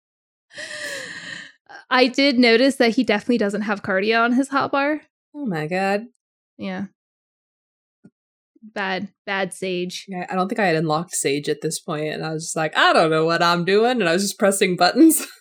[1.93, 5.01] I did notice that he definitely doesn't have Kardia on his hotbar.
[5.35, 6.07] oh my god.
[6.59, 6.87] Yeah.
[8.63, 10.05] Bad, bad Sage.
[10.09, 12.57] Yeah, I don't think I had unlocked Sage at this point, and I was just
[12.57, 15.27] like, I don't know what I'm doing, and I was just pressing buttons.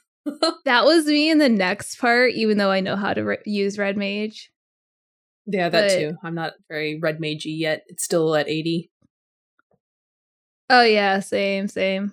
[0.65, 3.79] That was me in the next part, even though I know how to re- use
[3.79, 4.51] Red Mage.
[5.47, 6.13] yeah, that But- too.
[6.23, 7.81] I'm not very red magey yet.
[7.87, 8.91] It's still at 80.
[10.69, 12.11] Oh yeah, same, same.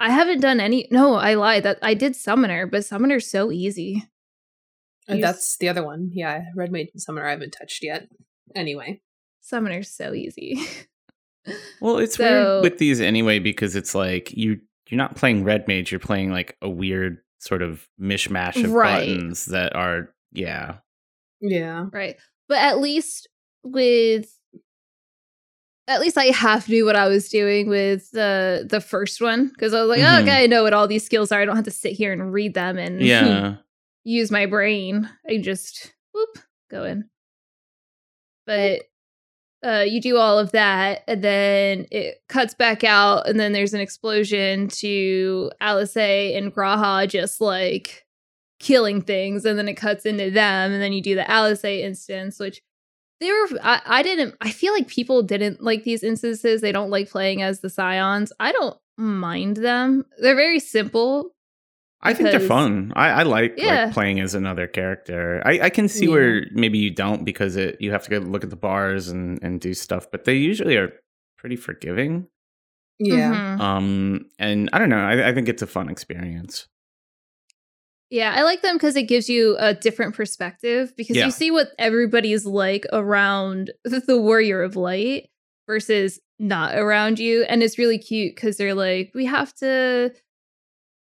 [0.00, 0.88] I haven't done any.
[0.90, 1.62] No, I lied.
[1.64, 4.02] That I did Summoner, but Summoner's so easy.
[5.08, 6.10] Uh, and that's the other one.
[6.12, 8.08] Yeah, red mage and summoner I haven't touched yet.
[8.54, 9.00] Anyway.
[9.40, 10.60] Summoner's so easy.
[11.80, 14.60] Well, it's So- weird with these anyway because it's like you
[14.90, 19.06] you're not playing red mage, you're playing like a weird sort of mishmash of Right.
[19.08, 20.76] buttons that are yeah.
[21.40, 21.86] Yeah.
[21.92, 22.16] right,
[22.48, 23.26] but at least
[23.64, 24.30] with.
[25.90, 29.74] At least I half knew what I was doing with the the first one because
[29.74, 30.22] I was like, Mhm.
[30.22, 31.40] okay, I know what all these skills are.
[31.40, 33.56] I don't have to sit here and read them and Yeah.
[34.04, 35.10] use my brain.
[35.28, 36.38] I just whoop
[36.70, 37.10] go in.
[38.46, 38.82] But
[39.64, 43.74] uh, you do all of that, and then it cuts back out, and then there's
[43.74, 48.06] an explosion to Alisaie and G'raha just like
[48.58, 52.38] killing things, and then it cuts into them, and then you do the Alisaie instance,
[52.38, 52.62] which
[53.20, 53.48] they were.
[53.62, 54.34] I, I didn't.
[54.40, 56.60] I feel like people didn't like these instances.
[56.60, 58.32] They don't like playing as the Scions.
[58.40, 60.04] I don't mind them.
[60.18, 61.30] They're very simple.
[62.02, 62.94] I think they're fun.
[62.96, 63.84] I, I like, Yeah.
[63.84, 65.42] like playing as another character.
[65.44, 66.10] I, I can see Yeah.
[66.12, 69.38] where maybe you don't because it you have to go look at the bars and,
[69.42, 70.92] and do stuff, but they usually are
[71.36, 72.26] pretty forgiving.
[72.98, 73.32] Yeah.
[73.58, 73.60] Mhm.
[73.60, 74.98] Um, and I don't know.
[74.98, 76.68] I, I think it's a fun experience.
[78.10, 81.26] Yeah, I like them because it gives you a different perspective because Yeah.
[81.26, 85.30] you see what everybody's like around the Warrior of Light
[85.66, 87.44] versus not around you.
[87.44, 90.12] And it's really cute because they're like, we have to,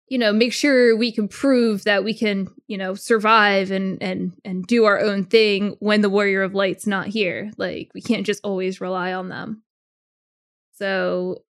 [0.08, 4.32] you know, make sure we can prove that we can, you know, survive and and
[4.44, 7.50] and do our own thing when the Warrior of Light's not here.
[7.56, 9.62] Like we can't just always rely on them.
[10.74, 11.42] So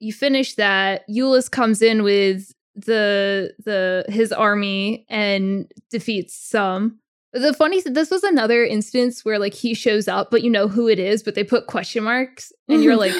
[0.00, 1.08] you finish that.
[1.08, 6.98] Euless comes in with the the his army and defeats some.
[7.32, 10.68] The funny thing, this was another instance where like he shows up, but you know
[10.68, 13.18] who it is, but they put question marks, and you're like, Who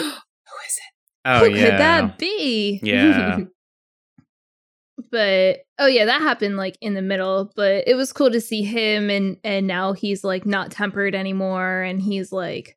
[0.66, 0.92] is it?
[1.25, 1.64] Oh who yeah.
[1.64, 2.81] could that be?
[2.83, 3.40] Yeah.
[5.11, 7.53] but oh yeah, that happened like in the middle.
[7.57, 11.83] But it was cool to see him, and and now he's like not tempered anymore,
[11.83, 12.77] and he's like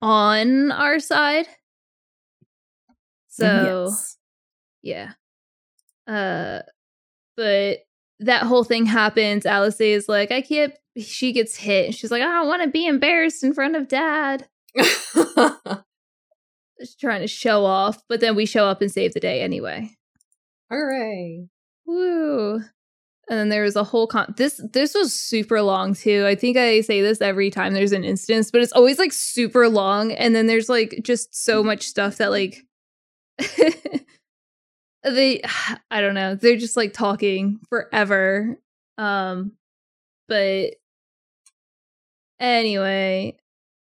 [0.00, 1.46] on our side.
[3.28, 4.16] So Yes.
[4.82, 5.12] yeah.
[6.06, 6.60] Uh
[7.36, 7.80] but
[8.20, 9.44] that whole thing happens.
[9.44, 11.94] Alisaie is like, I can't she gets hit.
[11.94, 14.48] She's like, I don't want to be embarrassed in front of dad.
[16.78, 19.90] She's trying to show off, but then we show up and save the day anyway.
[20.70, 21.48] Hooray.
[21.86, 22.60] Woo.
[23.28, 26.24] And then there was a whole con this this was super long too.
[26.26, 29.68] I think I say this every time there's an instance, but it's always like super
[29.68, 32.62] long and then there's like just so much stuff that like
[35.10, 35.42] they
[35.90, 36.34] I don't know.
[36.34, 38.58] They're just like talking forever.
[38.98, 39.52] Um
[40.28, 40.74] but
[42.40, 43.36] anyway,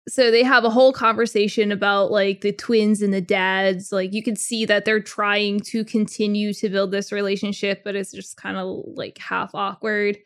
[0.09, 4.23] so they have a whole conversation about like the twins and the dads like you
[4.23, 8.57] can see that they're trying to continue to build this relationship but it's just kind
[8.57, 10.19] of like half awkward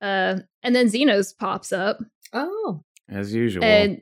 [0.00, 1.98] uh and then Zenos pops up
[2.32, 2.82] Oh.
[3.10, 3.62] As usual.
[3.64, 4.00] and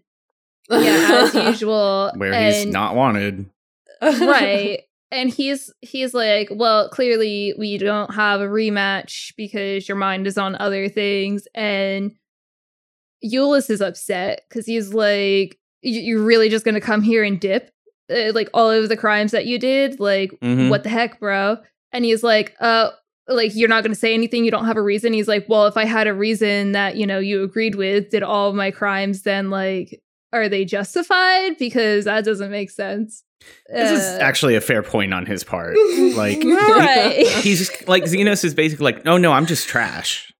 [0.70, 3.50] yeah as usual where he's not wanted.
[4.02, 10.26] right and he's he's like well clearly we don't have a rematch because your mind
[10.26, 11.46] is on other things.
[11.54, 12.12] And
[13.24, 17.70] Jullus is upset because he's like "You- you're really just gonna come here and dip
[18.10, 20.00] uh, like all of the crimes that you did?
[20.00, 20.70] Like Mhm.
[20.70, 21.58] what the heck bro?
[21.92, 22.90] And he's like uh
[23.30, 24.42] like you're not going to say anything?
[24.46, 25.12] You don't have a reason?
[25.12, 28.22] He's like well if i had a reason that you know you agreed with did
[28.22, 30.00] all of my crimes then like
[30.32, 33.22] are they justified because that doesn't make sense
[33.68, 35.74] This is Uh, actually a fair point on his part.
[36.14, 37.26] Like Right.
[37.42, 40.32] he's just, like Zenos is basically like, oh no, I'm just trash.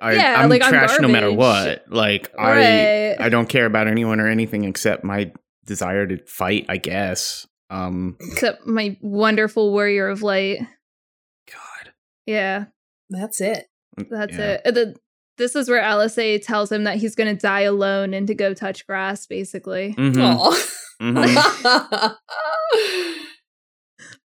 [0.00, 1.84] I, Yeah, I'm like, I'm trash no matter what.
[1.88, 3.16] Like Right.
[3.18, 5.30] I I don't care about anyone or anything except my
[5.66, 6.66] desire to fight.
[6.68, 7.46] I guess.
[7.70, 8.16] Um.
[8.20, 10.60] except my wonderful warrior of light
[11.46, 11.92] God.
[12.24, 12.66] yeah
[13.10, 13.66] That's it.
[13.96, 14.60] that's Yeah.
[14.64, 14.96] it the,
[15.38, 18.52] this is where Alisaie tells him that he's going to die alone and to go
[18.54, 20.56] touch grass basically Mhm, Aw.
[21.00, 22.14] mhm.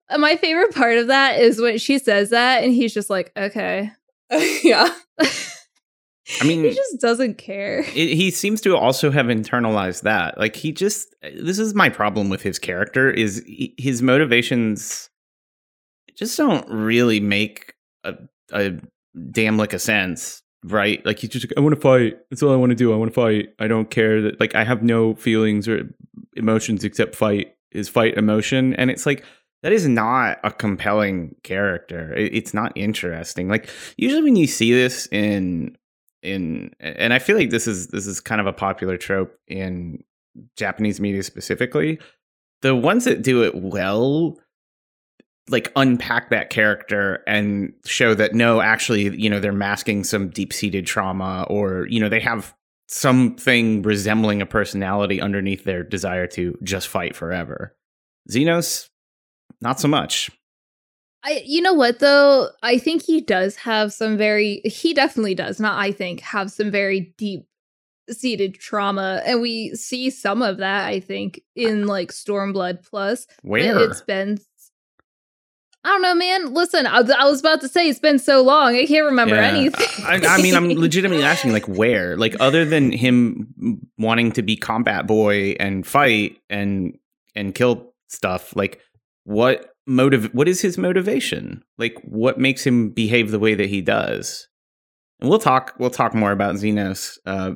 [0.09, 3.33] Uh, my favorite part of that is when she says that and he's just like
[3.37, 3.91] okay
[4.63, 4.95] yeah.
[6.41, 10.55] I mean, he just doesn't care it, he seems to also have internalized that like
[10.57, 15.09] he just this is my problem with his character is he, his motivations
[16.15, 18.15] just don't really make a,
[18.53, 18.73] a
[19.33, 21.05] damn lick of sense right?
[21.05, 22.19] Like he's just like i want to fight.
[22.31, 22.93] That's all i want to do.
[22.93, 23.49] I want to fight.
[23.59, 25.89] I don't care that like i have no feelings or
[26.37, 28.75] emotions except fight is fight emotion.
[28.75, 29.25] And it's like
[29.63, 32.15] that is not a compelling character.
[32.15, 33.49] It's not interesting.
[33.49, 35.77] Like usually when you see this in
[36.23, 40.03] in and I feel like this is this is kind of a popular trope in
[40.57, 41.99] Japanese media specifically.
[42.63, 44.39] The ones that do it well
[45.49, 50.87] like unpack that character and show that no actually you know they're masking some deep-seated
[50.87, 52.55] trauma or you know they have
[52.89, 57.75] something resembling a personality underneath their desire to just fight forever.
[58.31, 58.89] Zenos
[59.61, 60.31] not so much.
[61.23, 62.49] I you know what though?
[62.63, 66.71] I think he does have some very he definitely does, not I think, have some
[66.71, 67.47] very deep
[68.11, 69.23] seated trauma.
[69.25, 73.27] And we see some of that, I think, in like Stormblood Plus.
[73.43, 73.79] Where?
[73.91, 74.39] It's been
[75.83, 76.53] I don't know, man.
[76.53, 78.77] Listen, I, I was about to say it's been so long.
[78.77, 79.49] I can't remember Yeah.
[79.49, 80.05] anything.
[80.05, 82.17] I, I mean, I'm legitimately asking, like, where?
[82.19, 86.99] Like, other than him wanting to be combat boy and fight and
[87.35, 88.81] and kill stuff, like,
[89.25, 90.27] what motive?
[90.35, 91.65] What is his motivation?
[91.79, 94.49] Like, what makes him behave the way that he does?
[95.21, 95.75] And we'll talk.
[95.79, 97.53] We'll talk more about Zenos uh,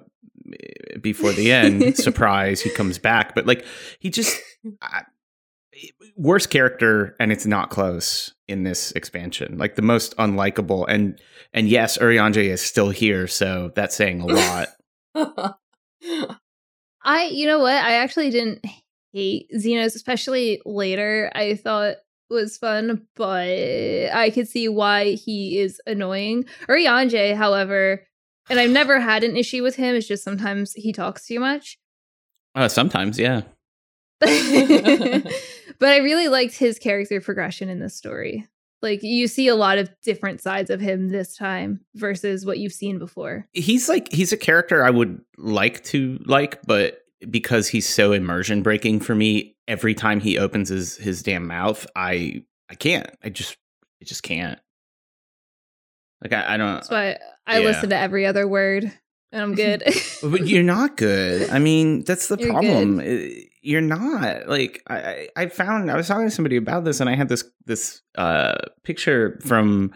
[1.00, 1.96] before the end.
[1.98, 3.66] Surprise, he comes back, but like,
[3.98, 4.40] he just.
[4.80, 5.02] I,
[6.16, 11.20] worst character and it's not close in this expansion like the most unlikable and
[11.52, 14.68] and yes Urianger is still here so that's saying a lot
[17.04, 17.74] I, you know what?
[17.74, 18.64] I actually didn't
[19.12, 21.30] hate Zenos, especially later.
[21.34, 21.96] I thought
[22.30, 26.46] was fun, but I could see why he is annoying.
[26.68, 28.06] Urianger, however,
[28.48, 29.94] and I've never had an issue with him.
[29.94, 31.78] It's just sometimes he talks too much.
[32.54, 33.42] uh, sometimes yeah
[35.78, 38.46] but I really liked his character progression in this story.
[38.82, 42.72] Like you see a lot of different sides of him this time versus what you've
[42.72, 43.46] seen before.
[43.52, 46.98] he's like he's a character i would like to like but
[47.30, 51.86] because he's so immersion breaking for me every time he opens his his damn mouth
[51.96, 53.56] i i can't i just
[54.02, 54.58] i just can't
[56.22, 57.64] like i, I don't That's why I Yeah.
[57.66, 58.84] listen to every other word
[59.32, 59.82] and I'm good.
[60.22, 61.48] But you're not good.
[61.50, 63.00] I mean, that's the You're problem.
[63.64, 64.46] You're not.
[64.46, 67.44] Like I, I found I was talking to somebody about this, and I had this
[67.64, 69.92] this uh, picture from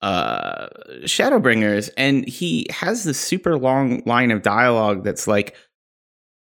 [0.00, 0.68] uh,
[1.02, 5.54] Shadowbringers, and he has this super long line of dialogue that's like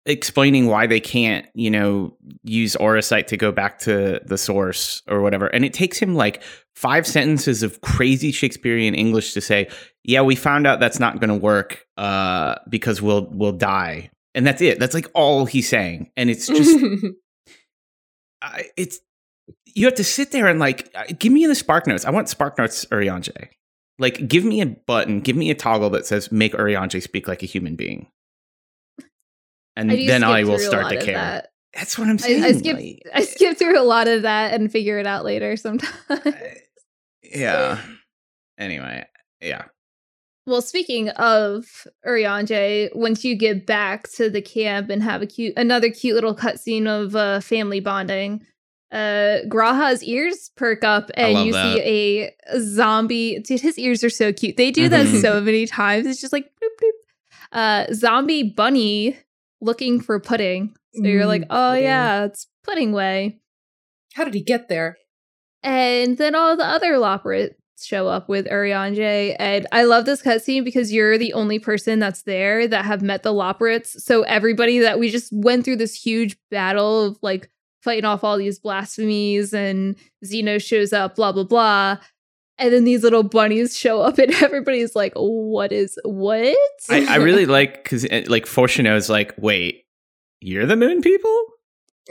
[0.06, 5.22] explaining why they can't, you know, use Orosite to go back to the source or
[5.22, 5.48] whatever.
[5.48, 6.40] And it takes him like
[6.76, 9.68] five sentences of crazy Shakespearean English to say,
[10.04, 14.46] "Yeah, we found out that's not going to work uh, because we'll we'll die." And
[14.46, 14.78] that's it.
[14.78, 16.10] That's like all he's saying.
[16.16, 16.78] And it's just
[18.42, 19.00] I, it's
[19.66, 22.04] you have to sit there and like give me the spark notes.
[22.04, 23.48] I want spark notes Urianger.
[23.98, 27.42] Like give me a button, give me a toggle that says make Urianger speak like
[27.42, 28.08] a human being.
[29.76, 31.14] And I then I will start to care.
[31.14, 31.52] that.
[31.74, 32.44] That's what I'm I, saying.
[32.44, 35.56] I skip like, I skip through a lot of that and figure it out later
[35.56, 36.34] sometimes.
[37.22, 37.80] yeah.
[38.58, 39.06] Anyway,
[39.40, 39.64] yeah.
[40.46, 45.52] Well, speaking of Urianger, once you get back to the camp and have a cute
[45.56, 48.44] another cute little cutscene of uh, family bonding,
[48.90, 51.76] uh G'raha's ears perk up and you that.
[51.76, 55.20] see a zombie dude his ears are so cute they do that Mhm.
[55.20, 56.90] so many times it's just like bloop, bloop.
[57.52, 59.16] uh zombie bunny
[59.60, 61.84] looking for pudding so you're like Mm, oh pudding.
[61.84, 63.38] yeah it's pudding way
[64.14, 64.96] How did he get there?
[65.62, 69.36] and then all the other Loporits show up with Urianger.
[69.38, 73.22] And I love this cutscene because you're the only person that's there that have met
[73.22, 74.00] the Loporits.
[74.00, 77.50] So everybody that we just went through this huge battle of like
[77.82, 81.96] fighting off all these blasphemies and Xeno shows up, blah, blah, blah.
[82.58, 86.54] and then these little bunnies show up, and everybody's like, "What is what?"
[86.90, 89.86] I, I really like because eh, like Fortuno is like, wait,
[90.40, 91.44] you're the moon people?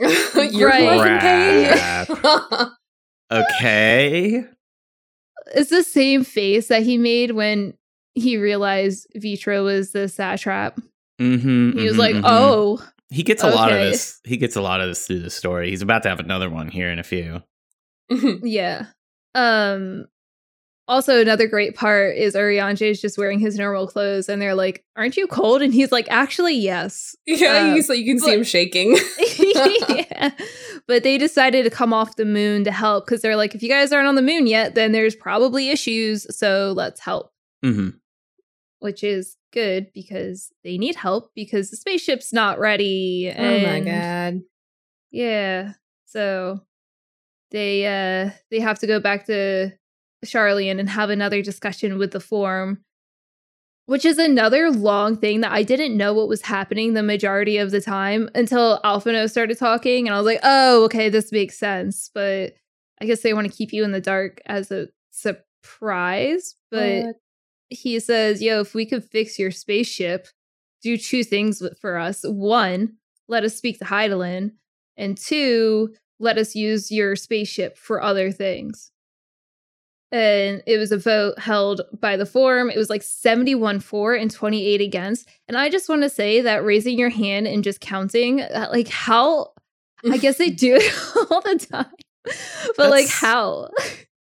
[0.00, 2.08] You're Right.
[2.08, 2.70] fucking.
[3.30, 4.44] Okay.
[5.54, 7.74] It's the same face that he made when
[8.14, 10.78] he realized Vrtra was the satrap.
[11.20, 12.22] Mm-hmm, He was mhm, like, mhm.
[12.24, 14.20] "Oh, He gets a lot of this.
[14.24, 15.70] He gets a lot of this through the story.
[15.70, 17.42] He's about to have another one here in a few.
[18.42, 18.86] yeah."
[19.34, 20.06] Um.
[20.88, 24.82] Also, another great part is Urianger is just wearing his normal clothes, and they're like,
[24.96, 28.26] "Aren't you cold?" And he's like, "Actually, yes." yeah, Uh, you, so you can see
[28.30, 28.98] but- him shaking.
[29.88, 30.30] yeah.
[30.86, 33.68] But they decided to come off the moon to help because they're like, if you
[33.68, 36.26] guys aren't on the moon yet, then there's probably issues.
[36.36, 37.90] So let's help, hmm
[38.80, 43.30] which is good because they need help because the spaceship's not ready.
[43.36, 44.40] oh my god.
[45.10, 45.72] Yeah.
[46.06, 46.60] So
[47.50, 49.72] they uh they have to go back to
[50.24, 52.82] Sharlayan and have another discussion with the form.
[53.90, 57.72] Which is another long thing that I didn't know what was happening the majority of
[57.72, 62.08] the time until Alphinaud started talking, and I was like, "Oh, okay, this makes sense."
[62.14, 62.54] But
[63.00, 66.54] I guess they want to keep you in the dark as a surprise.
[66.70, 67.16] But What?
[67.68, 70.28] he says, "Yo, if we could fix your spaceship,
[70.84, 72.22] do two things for us.
[72.22, 72.92] One,
[73.26, 74.52] let us speak to Hydaelyn,
[74.96, 78.92] and two, let us use your spaceship for other things."
[80.12, 82.68] And it was a vote held by the forum.
[82.68, 85.28] It was like 71 for and 28 against.
[85.46, 88.88] And I just want to say that raising your hand and just counting, uh, like
[88.88, 89.52] how
[90.08, 91.86] I guess they do it all the time.
[92.76, 93.70] But like how?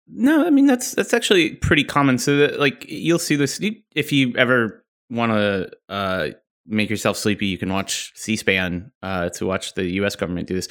[0.08, 2.18] No, I mean that's that's actually pretty common.
[2.18, 3.60] So that like you'll see this
[3.96, 6.30] if you ever want to uh,
[6.66, 10.16] make yourself sleepy, you can watch C-SPAN uh, to watch the U.S.
[10.16, 10.68] government do this.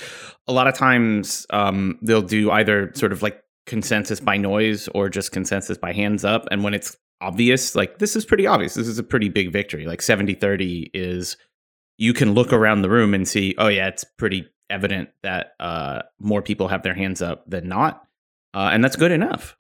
[0.47, 5.09] A lot of times um, they'll do either sort of like consensus by noise or
[5.09, 6.47] just consensus by hands up.
[6.51, 8.75] And when it's obvious, like this is pretty obvious.
[8.75, 9.87] This is a pretty big victory.
[9.87, 11.37] Like 70-30 is
[11.99, 16.03] you can look around the room and see, oh yeah, it's pretty evident that uh,
[16.19, 18.03] more people have their hands up than not.
[18.55, 19.57] Uh, and that's good enough.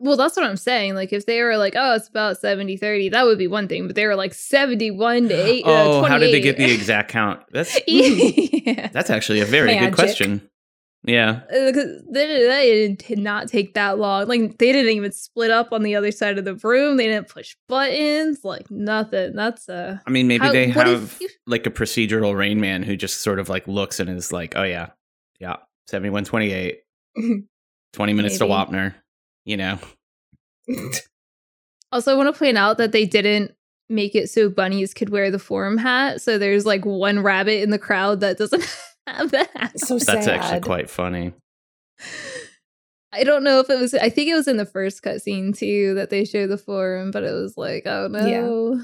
[0.00, 0.94] Well, that's what I'm saying.
[0.94, 3.88] Like, if they were like, oh, it's about 70 30, that would be one thing.
[3.88, 5.64] But they were like 71 to 8.
[5.64, 7.40] uh, oh, how did they get the exact count?
[7.50, 8.88] That's yeah.
[8.92, 9.90] that's actually a very Magic.
[9.90, 10.47] good question.
[11.04, 11.40] Yeah.
[11.50, 14.26] Uh, because They did- they did not take that long.
[14.26, 16.96] Like, they didn't even split up on the other side of the room.
[16.96, 18.40] They didn't push buttons.
[18.44, 19.34] Like, nothing.
[19.34, 20.02] That's a.
[20.06, 23.38] I mean, maybe How- they have you- like a procedural Rain Man who just sort
[23.38, 24.88] of like looks and is like, oh yeah,
[25.40, 25.56] yeah,
[25.86, 26.80] 7128,
[27.94, 28.50] 20 minutes Maybe.
[28.52, 28.94] to Wapner,
[29.44, 29.78] you know.
[31.90, 33.52] Also, I want to point out that they didn't
[33.88, 36.20] make it so bunnies could wear the forum hat.
[36.20, 38.62] So there's like one rabbit in the crowd that doesn't
[39.16, 39.78] have the hat.
[39.78, 40.28] so That's sad.
[40.28, 41.32] actually quite funny.
[43.12, 43.94] I don't know if it was.
[43.94, 47.24] I think it was in the first cutscene too that they showed the forum, but
[47.24, 48.82] it was like, oh no.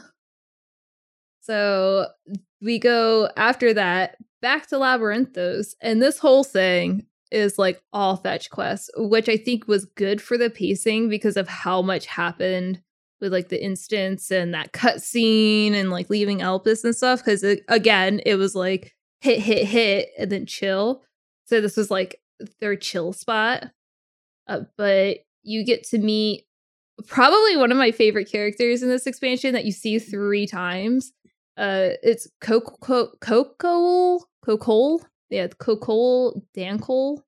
[1.43, 2.07] So
[2.63, 8.49] we go after that back to Labyrinthos, and this whole thing is like all fetch
[8.51, 12.81] quests, which I think was good for the pacing because of how much happened
[13.21, 17.21] with like the instance and that cutscene and like leaving Elpis and stuff.
[17.21, 21.03] Because uh, again, it was like hit, hit, hit, and then chill.
[21.47, 22.21] So this was like
[22.61, 23.71] their chill spot.
[24.47, 26.45] Uh, but you get to meet
[27.07, 31.13] probably one of my favorite characters in this expansion that you see three times.
[31.57, 34.99] Uh, it's Coco Coco Coco.
[35.31, 37.19] Yeah, Coco Dancole.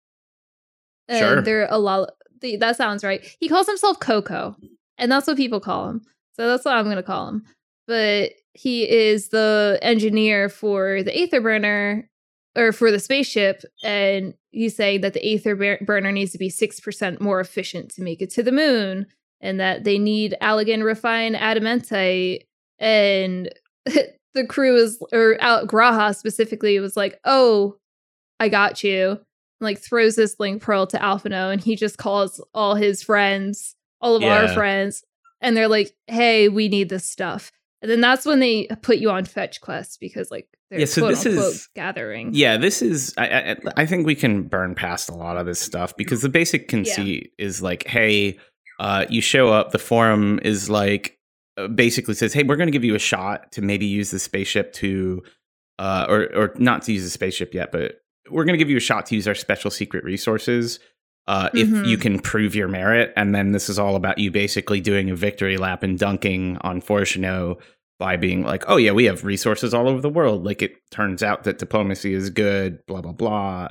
[1.08, 1.42] And Sure.
[1.42, 2.10] they're a lot.
[2.40, 3.24] the- That sounds right.
[3.40, 4.56] He calls himself Coco,
[4.98, 6.02] and that's what people call him.
[6.34, 7.44] So that's what I'm gonna call him.
[7.86, 12.08] But he is the engineer for the Aether Burner
[12.56, 16.80] or for the spaceship, and he's saying that the Aether Burner needs to be six
[16.80, 19.06] percent more efficient to make it to the moon,
[19.42, 22.46] and that they need Allagan refined adamantite.
[22.78, 23.50] And
[23.84, 27.76] the crew is, or out G'raha specifically, was like, "Oh,
[28.40, 29.20] I got you."
[29.60, 34.16] Like throws this link pearl to Alphinaud, and he just calls all his friends, all
[34.16, 35.02] of our friends,
[35.42, 37.52] and they're like, "Hey, we need this stuff."
[37.86, 41.02] And then that's when they put you on fetch quests because, like, they're Yeah, so
[41.02, 42.30] quote this unquote is- gathering.
[42.34, 43.14] Yeah, this is.
[43.16, 46.28] I, I I think we can burn past a lot of this stuff because the
[46.28, 48.38] basic conceit is like, hey,
[48.80, 49.70] uh, you show up.
[49.70, 51.16] The forum is like
[51.56, 54.18] uh, basically says, hey, we're going to give you a shot to maybe use the
[54.18, 55.22] spaceship to,
[55.78, 58.76] uh, or or not to use the spaceship yet, but we're going to give you
[58.78, 60.80] a shot to use our special secret resources.
[61.28, 61.88] Uh, if Mhm.
[61.88, 65.14] you can prove your merit, and then this is all about you basically doing a
[65.16, 67.56] victory lap and dunking on Fourchenault
[67.98, 70.44] by being like, oh yeah, we have resources all over the world.
[70.44, 73.68] Like it turns out that diplomacy is good, blah blah blah.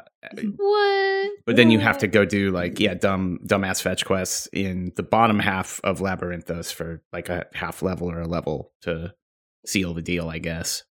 [0.58, 1.32] What?
[1.46, 5.04] But then you have to go do like yeah, dumb dumbass fetch quests in the
[5.04, 9.14] bottom half of Labyrinthos for like a half level or a level to
[9.66, 10.84] seal the deal, I guess.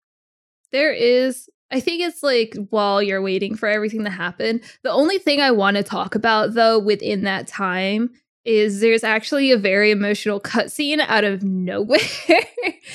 [0.70, 4.61] There is I think it's like while you're waiting for everything to happen.
[4.83, 8.11] The only thing I want to talk about though within that time
[8.45, 11.99] is there's actually a very emotional cutscene out of nowhere.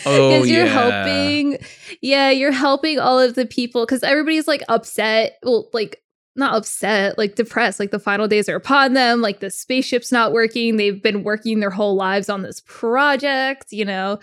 [0.05, 1.05] Oh, you're yeah.
[1.05, 1.57] helping
[2.01, 5.37] yeah, you're helping all of the people because everybody's like upset.
[5.43, 6.03] Well, like
[6.35, 7.79] not upset, like depressed.
[7.79, 9.21] Like the final days are upon them.
[9.21, 10.75] Like the spaceship's not working.
[10.77, 14.19] They've been working their whole lives on this project, you know.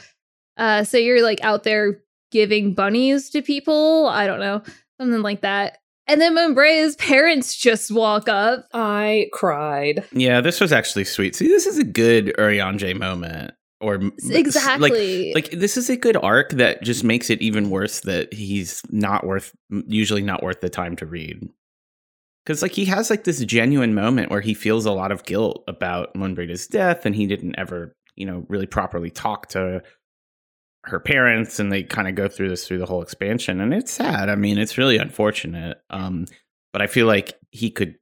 [0.57, 2.01] Uh, so you're like out there
[2.31, 4.07] giving bunnies to people.
[4.07, 4.62] I don't know,
[5.01, 5.79] something like that.
[6.07, 8.67] And then Moenbryda's parents just walk up.
[8.75, 10.05] I cried.
[10.13, 11.35] Yeah, this was actually sweet.
[11.35, 13.55] See, this is a good Urianger moment.
[13.81, 14.01] Or
[14.31, 15.33] Exactly.
[15.35, 18.83] Like, like this is a good arc that just makes it even worse that he's
[18.91, 21.49] not worth usually not worth the time to read.
[22.47, 25.65] Cuz like he has like this genuine moment where he feels a lot of guilt
[25.69, 29.83] about Moenbryda's death and he didn't ever, you know, really properly talk to
[30.85, 33.93] her parents and they kind of go through this through the whole expansion and it's
[33.93, 34.28] sad.
[34.28, 35.78] I mean, it's really unfortunate.
[35.91, 36.26] Um
[36.72, 37.97] but I feel like he could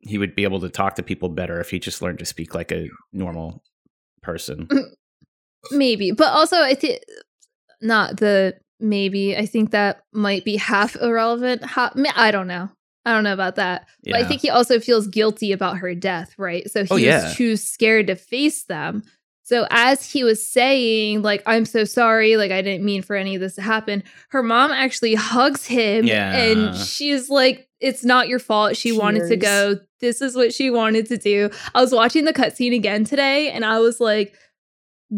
[0.00, 2.54] he would be able to talk to people better if he just learned to speak
[2.54, 3.62] like a normal
[4.22, 4.68] person.
[5.72, 7.00] Maybe, but also I think
[7.82, 9.36] not the maybe.
[9.36, 11.64] I think that might be half irrelevant.
[11.64, 12.70] Half, I don't know.
[13.04, 13.86] I don't know about that.
[14.04, 16.70] But I think he also feels guilty about her death, right?
[16.70, 17.32] So he's Oh, yeah.
[17.34, 19.02] too scared to face them.
[19.48, 23.34] So as he was saying, like, I'm so sorry, like I didn't mean for any
[23.34, 26.36] of this to happen, her mom actually hugs him Yeah.
[26.36, 28.76] and she's like, It's not your fault.
[28.76, 29.76] She wanted to go.
[30.00, 31.48] This is what she wanted to do.
[31.74, 34.34] I was watching the cutscene again today and I was like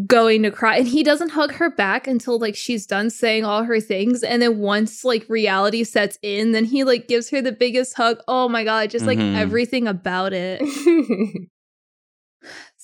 [0.07, 0.77] going to cry.
[0.77, 4.23] And he doesn't hug her back until like she's done saying all her things.
[4.23, 8.19] And then once like reality sets in, then he like gives her the biggest hug.
[8.29, 9.35] Oh my god, just like Mhm.
[9.37, 10.61] everything about it.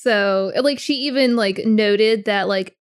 [0.06, 2.76] So, like, she even like noted that like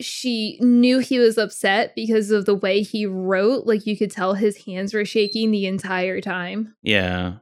[0.00, 3.66] she knew he was upset because of the way he wrote.
[3.66, 6.76] Like, you could tell his hands were shaking the entire time.
[6.80, 7.38] Yeah.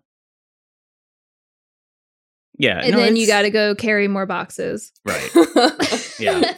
[2.59, 2.81] Yeah.
[2.83, 4.93] And no, then you got to go carry more boxes.
[5.05, 5.31] Right.
[6.19, 6.55] Yeah.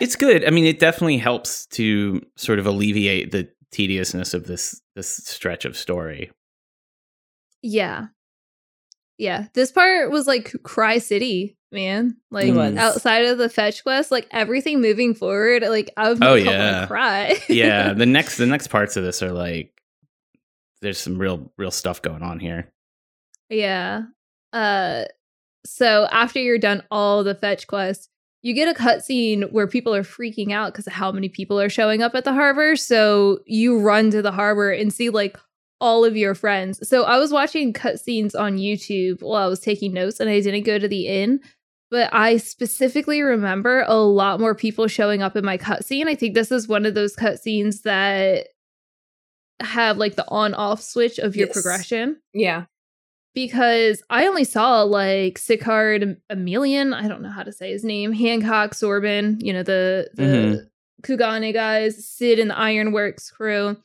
[0.00, 0.42] It's good.
[0.46, 5.66] I mean, it definitely helps to sort of alleviate the tediousness of this this stretch
[5.66, 6.30] of story.
[7.60, 8.06] yeah.
[9.18, 9.46] Yeah.
[9.54, 12.16] This part was like Cry City, man.
[12.30, 16.34] Like, outside of the fetch quest, like everything moving forward, like, I was Oh, oh,
[16.34, 16.50] yeah.
[16.50, 16.86] yeah.
[16.86, 17.38] cry.
[17.48, 19.72] Yeah, the next the next parts of this are like
[20.82, 22.70] there's some real real stuff going on here.
[23.48, 24.02] Yeah.
[24.52, 25.04] Uh
[25.64, 28.08] so after you're done all the fetch quests,
[28.42, 31.68] you get a cutscene where people are freaking out because of how many people are
[31.68, 32.76] showing up at the harbor.
[32.76, 35.36] So you run to the harbor and see like
[35.80, 36.86] all of your friends.
[36.88, 40.64] So I was watching cutscenes on YouTube while I was taking notes and I didn't
[40.64, 41.40] go to the inn.
[41.90, 46.06] But I specifically remember a lot more people showing up in my cutscene.
[46.08, 48.48] I think this is one of those cutscenes that
[49.60, 51.54] have like the on off switch of your Yes.
[51.54, 52.64] progression yeah.
[53.34, 58.12] because I only saw like Sicard Emilian, I don't know how to say his name,
[58.12, 60.66] Hancock Sorbin, you know, the the Mhm.
[61.02, 63.76] Kugane guys, Sid and the Ironworks crew.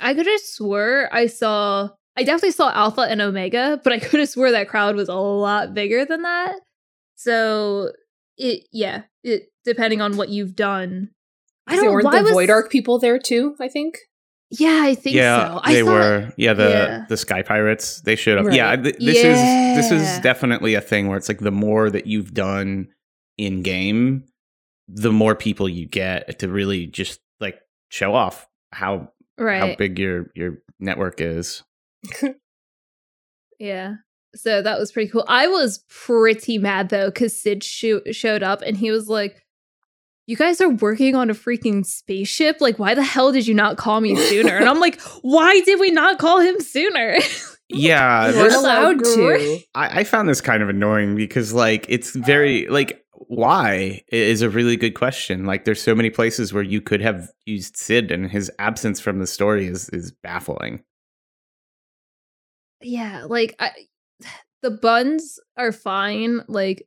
[0.00, 4.20] I could have swore I saw I definitely saw Alpha and Omega, but I could
[4.20, 6.56] have swore that crowd was a lot bigger than that.
[7.16, 7.92] So
[8.36, 11.10] it yeah, it depending on what you've done.
[11.66, 13.98] I don't weren't why the was, Void Ark people there too, I think.
[14.50, 15.60] Yeah, I think yeah, so.
[15.62, 16.32] I they thought- were.
[16.36, 17.04] Yeah, the yeah.
[17.08, 18.46] the Sky Pirates they showed up.
[18.46, 18.56] Right.
[18.56, 19.38] Yeah, th- this is
[19.76, 22.88] this is definitely a thing where it's like the more that you've done
[23.38, 24.24] in game,
[24.88, 29.70] the more people you get to really just like show off how right.
[29.70, 31.62] how big your your network is.
[33.62, 33.94] Yeah.
[34.34, 35.24] So that was pretty cool.
[35.28, 39.46] I was pretty mad though because Sid sho- showed up and he was like,
[40.26, 42.56] "You guys are working on a freaking spaceship.
[42.60, 45.78] Like, why the hell did you not call me sooner?" And I'm like, "Why did
[45.78, 47.18] we not call him sooner?"
[47.72, 49.60] Yeah, You We're allowed great.
[49.60, 49.64] to.
[49.74, 54.50] I, I found this kind of annoying because like it's very like why is a
[54.50, 55.44] really good question.
[55.46, 59.18] Like there's so many places where you could have used Sid and his absence from
[59.18, 60.82] the story is is baffling.
[62.82, 63.70] yeah, like I,
[64.62, 66.40] the buns are fine.
[66.48, 66.86] Like,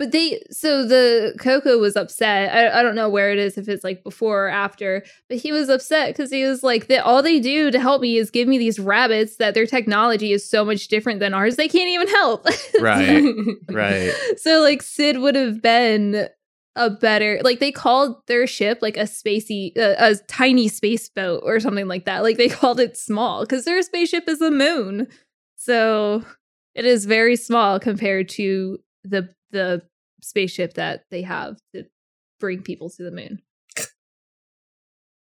[0.00, 2.54] but they so the Coco was upset.
[2.54, 5.52] I, I don't know where it is if it's like before or after, but he
[5.52, 7.04] was upset because he was like that.
[7.04, 10.48] All they do to help me is give me these rabbits that their technology is
[10.48, 11.56] so much different than ours.
[11.56, 12.46] They can't even help.
[12.80, 13.24] Right.
[13.70, 14.12] Right.
[14.36, 16.28] so like Sid would have been
[16.76, 21.42] a better like they called their ship like a spacey uh, a tiny space boat
[21.44, 25.06] or something like that like they called it small because their spaceship is the moon
[25.56, 26.24] so
[26.74, 29.82] it is very small compared to the the
[30.22, 31.84] spaceship that they have to
[32.38, 33.40] bring people to the moon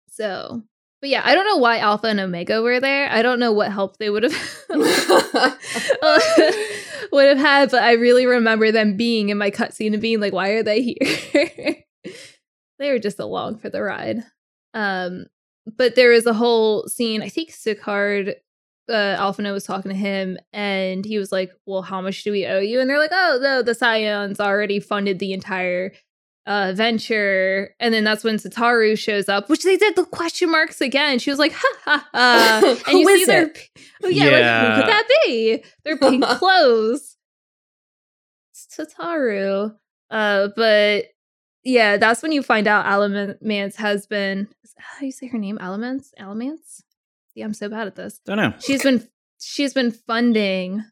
[0.09, 0.63] so
[1.01, 3.73] but yeah i don't know why alpha and omega were there i don't know what
[3.73, 4.35] help they would have
[7.13, 10.33] would have had, but I really remember them being in my cutscene and being like,
[10.33, 11.77] why are they here?
[12.79, 14.23] they were just along for the ride.
[14.75, 15.27] Um,
[15.77, 18.35] but there was a whole scene, I think Sicard,
[18.89, 22.47] uh, Alphinaud was talking to him and he was like, well, how much do we
[22.47, 22.81] owe you?
[22.81, 25.93] And they're like, oh, no, the Scions already funded the entire
[26.47, 27.75] uh, venture.
[27.79, 31.19] And then that's when Tataru shows up, which they did the question marks again.
[31.19, 32.61] She was like, ha ha ha.
[32.65, 33.69] And Who you is see their, it?
[34.05, 35.65] oh, yeah, like, who could that be?
[35.85, 37.17] Their pink clothes.
[38.53, 39.77] It's Tataru.
[40.11, 41.05] Uh, but
[41.65, 45.39] yeah, that's when you find out Alamance has been, is that how you say her
[45.39, 45.59] name?
[45.61, 46.13] Alamance?
[46.19, 46.83] Alamance?
[47.39, 48.19] Yeah, I'm so bad at this.
[48.25, 48.53] Don't know.
[48.59, 49.07] she's been
[49.41, 50.85] she's been funding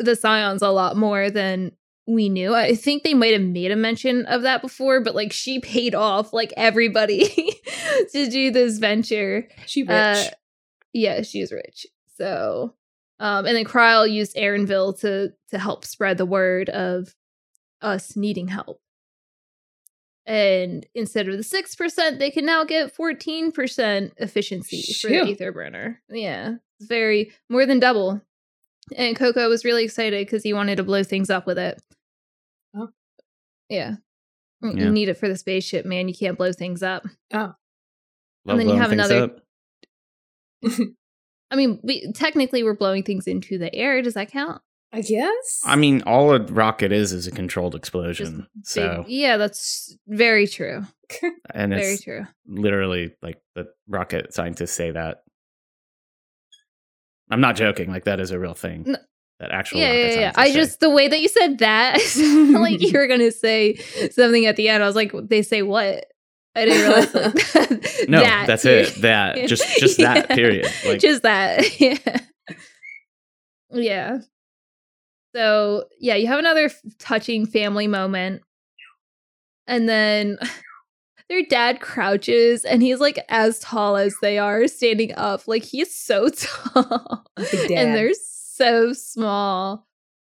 [0.00, 1.70] the scions a lot more than
[2.08, 2.54] we knew.
[2.54, 5.94] I think they might have made a mention of that before but like she paid
[5.94, 7.28] off like everybody
[8.12, 9.46] to do this venture.
[9.66, 9.90] She rich.
[9.90, 10.24] uh,
[10.92, 11.86] yeah she's rich.
[12.16, 12.74] So
[13.20, 17.14] um and then Krile used Arenvald to to help spread the word of
[17.80, 18.80] us needing help
[20.28, 26.00] and instead of the 6% they can now get 14% efficiency for the aether burner.
[26.08, 28.20] Yeah it's very more than double.
[28.96, 31.82] And coco was really excited because he wanted to blow things up with it.
[32.76, 32.88] Oh.
[33.68, 33.96] yeah.
[34.62, 34.70] Yeah.
[34.84, 37.04] you need it for the spaceship man you can't blow things up.
[37.32, 37.38] Oh.
[37.38, 37.56] Love
[38.46, 39.30] and then you have another-
[41.52, 44.02] i mean we technically we're blowing things into the air.
[44.02, 44.60] Does that count
[44.92, 45.60] I guess.
[45.66, 48.46] I mean, all a rocket is is a controlled explosion.
[48.58, 50.84] Just so, Big- yeah that's very true
[51.54, 55.22] and very true literally like the rocket scientists say that.
[57.30, 57.90] I'm not joking.
[57.90, 58.84] Like that is a real thing.
[58.86, 58.98] No.
[59.40, 60.32] That actual yeah, yeah, yeah.
[60.34, 60.54] I say.
[60.54, 62.00] just the way that you said that,
[62.58, 63.76] like you were gonna say
[64.10, 64.82] something at the end.
[64.82, 66.06] I was like, they say what?
[66.56, 67.14] I didn't realize.
[67.14, 68.46] Like, no, that.
[68.48, 68.96] that's it.
[69.02, 70.66] That just just that period.
[70.84, 71.80] Like just that.
[71.80, 71.98] Yeah.
[73.70, 74.18] Yeah.
[75.34, 78.42] So yeah, you have another f- touching family moment,
[79.66, 80.38] and then
[81.28, 85.46] their dad crouches, and he's like as tall as they are, standing up.
[85.46, 89.86] Like he's so tall, and they're so small.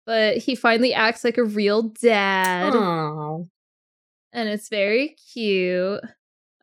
[0.06, 3.44] But he finally acts like a real dad Aw.
[4.34, 6.02] and it's very cute.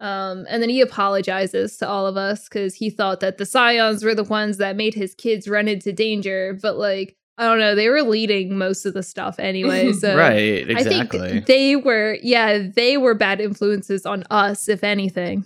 [0.00, 4.04] Um, and then he apologizes to all of us because he thought that the scions
[4.04, 6.58] were the ones that made his kids run into danger.
[6.60, 9.92] But like, I don't know, they were leading most of the stuff anyway.
[10.00, 15.44] So right, I think they were, yeah, they were bad influences on us, if anything,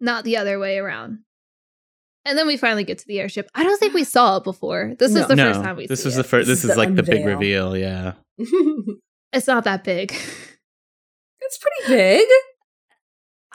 [0.00, 1.20] not the other way around.
[2.26, 3.48] And then we finally get to the airship.
[3.54, 4.94] I don't think we saw it before.
[4.98, 5.22] This No.
[5.22, 6.46] is the no, first time we this is the first.
[6.46, 7.76] This This is is the like the big reveal.
[7.76, 8.12] Yeah.
[9.32, 10.12] It's not that big.
[11.42, 12.28] It's pretty big.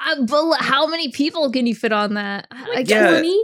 [0.05, 2.47] Uh, but how many people can you fit on that?
[2.73, 3.09] Like Yeah.
[3.11, 3.43] 20?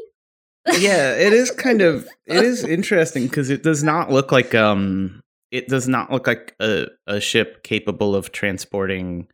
[0.79, 5.21] Yeah, it is kind of it is interesting because it does not look like um
[5.51, 9.27] it does not look like a, a ship capable of transporting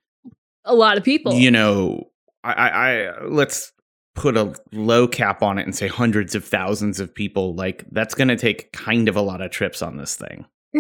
[0.66, 1.34] a lot of people.
[1.34, 2.10] you know
[2.44, 3.72] I, I I let's
[4.16, 8.16] put a low cap on it and say hundreds of thousands of people like that's
[8.16, 10.46] going to take kind of a lot of trips on this thing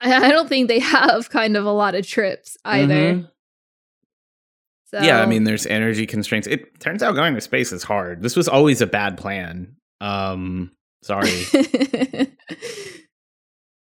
[0.00, 2.94] I, don't think they have kind of a lot of trips either.
[3.14, 3.30] Mhm.
[4.90, 8.22] So yeah i mean there's energy constraints it turns out going to space is hard
[8.22, 10.72] this was always a bad plan um
[11.02, 11.44] sorry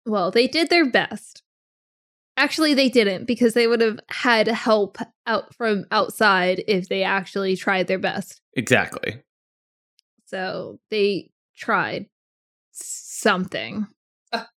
[0.07, 1.43] well, they did their best.
[2.37, 7.55] Actually, they didn't because they would have had help out from outside if they actually
[7.55, 8.41] tried their best.
[8.53, 9.21] exactly
[10.25, 12.07] So they tried
[12.71, 13.87] something.
[14.31, 14.49] Ah.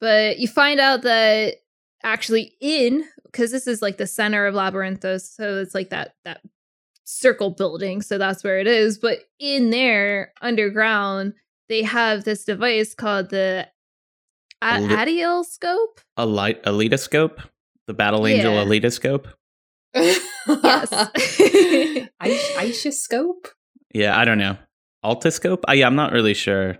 [0.00, 1.56] But you find out that
[2.02, 6.40] actually in because this is like the center of Labyrinthos, so it's like that that
[7.04, 8.98] circle building, so that's where it is.
[8.98, 11.34] But in there, underground,
[11.68, 13.66] they have this device called the
[14.62, 16.00] a- Li- Adiel scope.
[16.16, 17.38] a light elitoscope
[17.86, 18.64] the battle angel Yeah.
[18.64, 18.98] yes.
[18.98, 19.26] elitoscope
[22.20, 23.48] Aisha scope?
[23.94, 24.56] Yeah, I don't know.
[25.04, 25.60] Altascope?
[25.68, 26.76] Uh, yeah, I'm not really sure.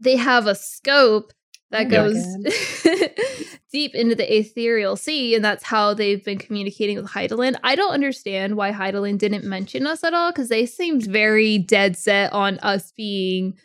[0.00, 1.32] they have a scope
[1.70, 2.16] that Oh my goes
[3.70, 7.56] deep into the ethereal sea, and that's how they've been communicating with Hydaelyn.
[7.62, 11.96] I don't understand why Hydaelyn didn't mention us at all because they seemed very dead
[11.96, 13.58] set on us being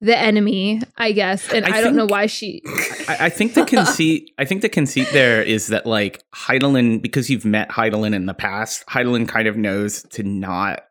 [0.00, 1.50] the enemy, I guess.
[1.52, 2.62] And I I, don't know why she.
[3.08, 4.32] I, I think the conceit.
[4.38, 8.34] I think the conceit there is that like Hydaelyn, because you've met Hydaelyn in the
[8.34, 10.84] past, Hydaelyn kind of knows to not,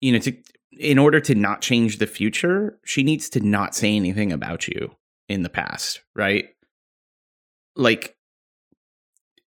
[0.00, 0.36] you know, to
[0.78, 4.94] in order to not change the future, she needs to not say anything about you
[5.28, 6.48] in the past, right?
[7.76, 8.16] Like,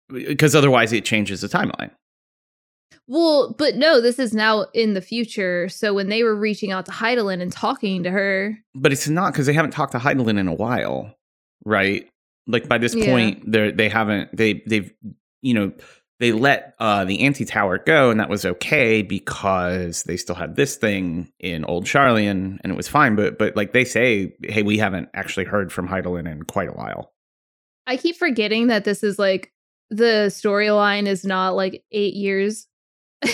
[0.08, 1.90] because otherwise it changes the timeline.
[3.06, 5.68] Well, but no, this is now in the future.
[5.68, 9.32] So when they were reaching out to Hydaelyn and talking to her, But it's not
[9.32, 11.12] because they haven't talked to Hydaelyn in a while,
[11.64, 12.08] right?
[12.46, 13.06] Like by this Yeah.
[13.06, 14.92] point, they they haven't they they've
[15.42, 15.72] you know
[16.20, 20.54] they let uh, the anti tower go, and that was okay because they still had
[20.54, 23.16] this thing in Old Sharlayan, and it was fine.
[23.16, 26.72] But but like they say, hey, we haven't actually heard from Hydaelyn in quite a
[26.72, 27.12] while.
[27.86, 29.52] I keep forgetting that this is like
[29.90, 32.66] the storyline is not like eight years.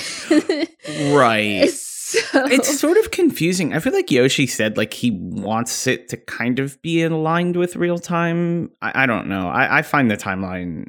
[1.12, 1.68] Right.
[1.68, 3.74] So, It's sort of confusing.
[3.74, 7.74] I feel like Yoshi said like he wants it to kind of be aligned with
[7.74, 8.70] real time.
[8.80, 9.48] I, I don't know.
[9.48, 10.86] I, I find the timeline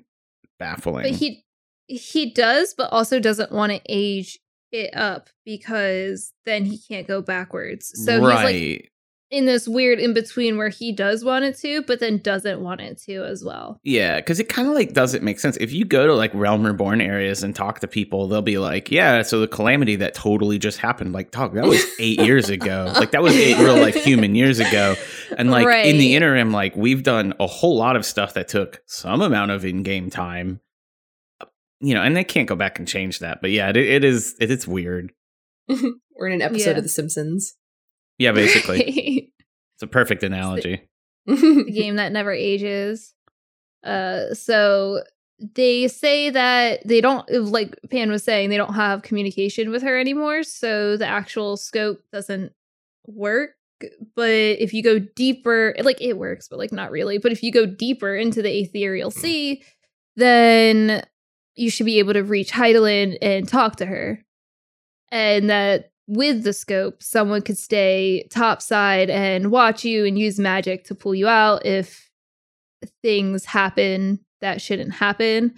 [0.60, 1.04] baffling.
[1.04, 1.44] but he
[1.88, 4.38] he does, but also doesn't want to age
[4.72, 7.92] it up because then he can't go backwards.
[8.06, 8.92] So he's like
[9.30, 12.80] in this weird in between where he does want it to, but then doesn't want
[12.80, 13.80] it to as well.
[13.84, 15.58] Yeah, because it kind of like doesn't make sense.
[15.58, 18.90] If you go to like Realm Reborn areas and talk to people, they'll be like,
[18.90, 22.92] "Yeah, so the calamity that totally just happened, like, dog, that was eight years ago.
[22.96, 24.96] Like that was eight real life human years ago."
[25.38, 28.82] And like in the interim, like we've done a whole lot of stuff that took
[28.86, 30.62] some amount of in game time.
[31.82, 33.40] You know, and they can't go back and change that.
[33.42, 35.12] But yeah, it, it is it, it's weird.
[35.68, 36.78] We're in an episode Yeah.
[36.78, 37.57] of The Simpsons.
[38.18, 39.32] Yeah, basically,
[39.76, 40.82] it's a perfect analogy.
[41.26, 43.14] the game that never ages.
[43.84, 45.04] Uh, so
[45.40, 50.00] they say that they don't, like Pan was saying, they don't have communication with her
[50.00, 50.44] anymore.
[50.44, 52.54] So the actual scope doesn't
[53.06, 53.52] work.
[54.16, 57.20] But if you go deeper, like it works, but like not really.
[57.20, 59.62] But if you go deeper into the ethereal sea,
[60.16, 61.06] then
[61.56, 64.26] you should be able to reach Hydaelyn and talk to her.
[65.12, 70.86] And that with the scope, someone could stay topside and watch you and use magic
[70.86, 72.10] to pull you out if
[73.02, 75.54] things happen that shouldn't happen.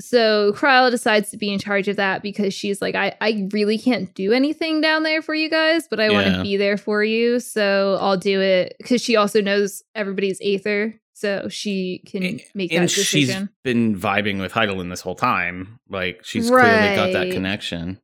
[0.00, 3.78] So Krile decides to be in charge of that because she's like, I, I really
[3.78, 7.02] can't do anything down there for you guys, but I want to be there for
[7.02, 7.40] you.
[7.40, 11.00] So I'll do it because she also knows everybody's Aether.
[11.14, 13.48] So she can And- make that and she's decision.
[13.64, 15.80] been vibing with Hydaelyn this whole time.
[15.88, 17.98] Like she's clearly got that connection.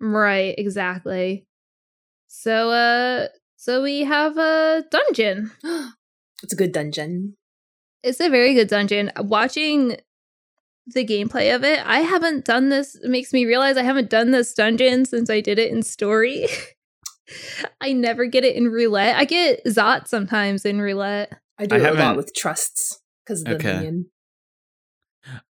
[0.00, 1.46] Right, exactly.
[2.28, 5.50] So uh so we have a dungeon.
[6.42, 7.36] it's a good dungeon.
[8.02, 9.10] It's a very good dungeon.
[9.18, 9.96] Watching
[10.86, 12.94] the gameplay of it, I haven't done this.
[12.94, 16.46] It makes me realize I haven't done this dungeon since I did it in story.
[17.80, 19.16] I never get it in roulette.
[19.16, 21.32] I get Zot sometimes in roulette.
[21.58, 23.74] I do I it a lot with trusts because of the Okay.
[23.74, 24.10] minion.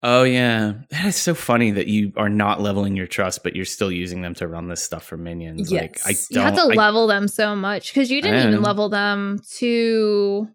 [0.01, 3.65] Oh yeah, that is so funny that you are not leveling your trust, but you're
[3.65, 5.71] still using them to run this stuff for minions.
[5.71, 6.27] Like I Yes.
[6.29, 6.41] don't.
[6.41, 10.47] You have to I- level them so much because you didn't even level them to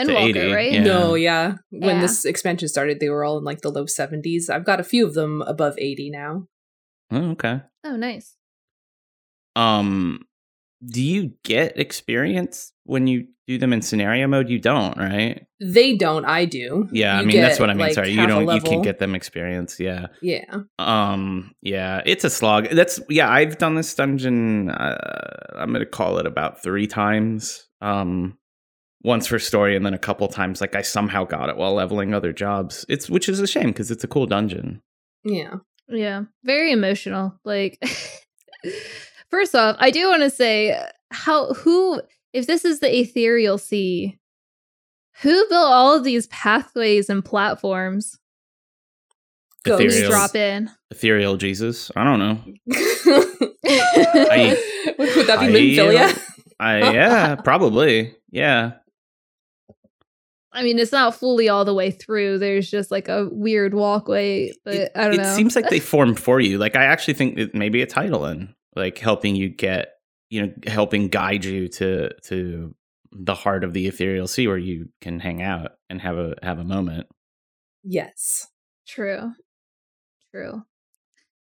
[0.00, 0.72] Endwalker, 80, right?
[0.72, 0.82] Yeah.
[0.84, 1.54] No, yeah.
[1.70, 2.00] When Yeah.
[2.02, 4.48] this expansion started, they were all in like the low 70s.
[4.48, 6.46] I've got a few of them above 80 now.
[7.10, 7.60] Oh, okay.
[7.84, 8.36] Oh, nice.
[9.54, 10.22] Um,
[10.84, 14.48] do you get experience when you do them in scenario mode?
[14.48, 15.46] You don't, right?
[15.60, 16.24] They don't.
[16.24, 16.88] I do.
[16.92, 17.80] Yeah, I You mean that's what I mean.
[17.80, 18.52] like, Sorry, you don't.
[18.52, 19.78] You can't get them experience.
[19.78, 20.06] Yeah.
[20.20, 20.44] Yeah.
[20.78, 21.52] Um.
[21.62, 22.68] Yeah, it's a slog.
[22.70, 23.30] That's yeah.
[23.30, 24.70] I've done this dungeon.
[24.70, 27.66] Uh, I'm gonna call it about three times.
[27.80, 28.38] Um,
[29.04, 32.14] once for story, and then a couple times like I somehow got it while leveling
[32.14, 32.84] other jobs.
[32.88, 34.80] It's which is a shame because it's a cool dungeon.
[35.24, 35.56] Yeah.
[35.88, 37.34] Yeah, very emotional.
[37.44, 37.78] Like,
[39.32, 40.80] first off, I do want to say
[41.10, 42.00] how who
[42.32, 44.18] if this is the ethereal sea,
[45.22, 48.18] who built all of these pathways and platforms?
[49.64, 49.84] Ghosts.
[49.84, 50.10] Just Ethereal.
[50.10, 50.70] drop in.
[50.90, 51.90] Ethereal Jesus.
[51.94, 52.38] I don't know.
[53.64, 54.56] I,
[54.98, 56.28] Would that be I- Minfilia?
[56.58, 58.14] I yeah, probably.
[58.30, 58.72] Yeah.
[60.52, 62.38] I mean, it's not fully all the way through.
[62.38, 65.32] There's just like a weird walkway, but it, I don't it know.
[65.32, 66.58] It seems like they formed for you.
[66.58, 69.94] Like I actually think it maybe a title in like helping you get
[70.30, 72.74] you know helping guide you to to
[73.12, 76.58] the heart of the ethereal sea where you can hang out and have a have
[76.58, 77.06] a moment.
[77.84, 78.48] Yes.
[78.86, 79.32] True.
[80.30, 80.62] True.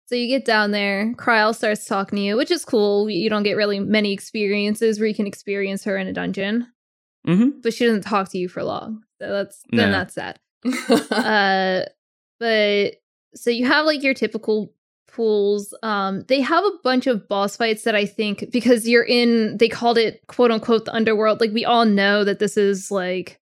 [0.06, 3.10] So you get down there, Krile starts talking to you, which is cool.
[3.10, 6.66] You don't get really many experiences where you can experience her in a dungeon,
[7.26, 7.60] Mm-hmm.
[7.62, 9.02] but she doesn't talk to you for long.
[9.20, 9.98] So that's then No.
[9.98, 10.38] that's sad.
[11.12, 11.82] uh
[12.40, 12.94] but
[13.34, 14.72] so you have like your typical
[15.10, 15.74] pools.
[15.82, 19.68] Um, they have a bunch of boss fights that I think because you're in, they
[19.68, 21.40] called it quote unquote the underworld.
[21.40, 23.40] Like we all know that this is like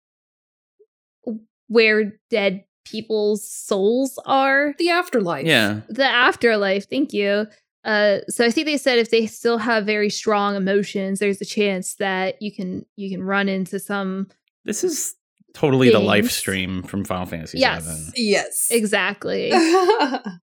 [1.67, 4.73] where dead people's souls are.
[4.79, 5.45] The afterlife.
[5.45, 5.81] Yeah.
[5.89, 6.89] The afterlife.
[6.89, 7.45] Thank you.
[7.85, 11.45] Uh, so I think they said if they still have very strong emotions, there's a
[11.45, 14.27] chance that you can you can run into some
[14.65, 15.15] This is
[15.53, 17.85] totally the live stream from Final Fantasy Yes.
[17.85, 18.29] VII.
[18.29, 18.67] Yes.
[18.71, 19.51] exactly.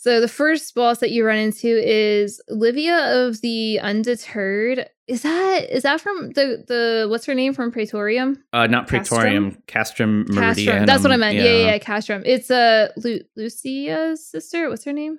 [0.00, 4.88] So the first boss that you run into is Livia of the Undeterred.
[5.08, 8.44] Is that is that from the the what's her name from Praetorium?
[8.52, 10.26] Uh, not Praetorium, Castrum Castrum.
[10.28, 10.86] Meridianum.
[10.86, 11.34] That's what I meant.
[11.34, 12.22] Yeah, yeah, yeah Castrum.
[12.24, 14.68] It's uh, Lu- Lucia's sister.
[14.68, 15.18] What's her name?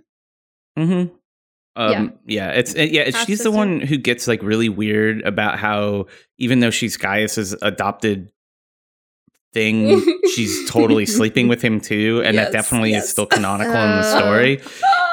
[0.77, 1.13] Mm-hmm.
[1.75, 2.07] Um, Yeah.
[2.25, 2.49] yeah.
[2.51, 3.01] it's it- yeah.
[3.01, 6.05] It's, Half she's the one who gets like really weird about how
[6.37, 8.31] even though she's Gaius's adopted
[9.53, 10.01] thing,
[10.35, 13.05] she's totally sleeping with him too, and Yes, that definitely yes.
[13.05, 14.19] is still canonical in the Uh.
[14.19, 14.61] story.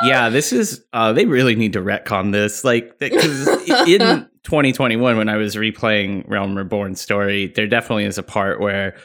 [0.04, 0.84] yeah, this is.
[0.92, 3.48] Uh, they really need to retcon this, like because
[3.88, 4.00] in
[4.44, 8.96] 2021 when I was replaying Realm Reborn story, there definitely is a part where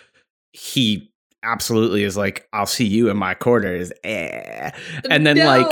[0.52, 1.12] he
[1.44, 4.72] absolutely is like, "I'll see you in my quarters," eh.
[5.10, 5.46] and then No.
[5.46, 5.72] like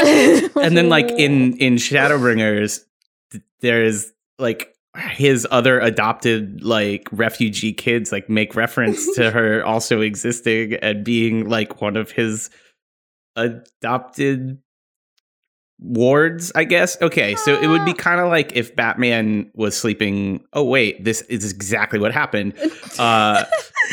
[0.56, 2.80] and then like in in shadowbringers
[3.62, 10.74] there's like his other adopted like refugee kids like make reference to her also existing
[10.76, 12.50] and being like one of his
[13.36, 14.58] adopted
[15.78, 17.00] wards i guess?
[17.02, 21.22] Okay so it would be kind of like if batman was sleeping oh wait this
[21.24, 22.54] is exactly what happened
[22.98, 23.46] uh,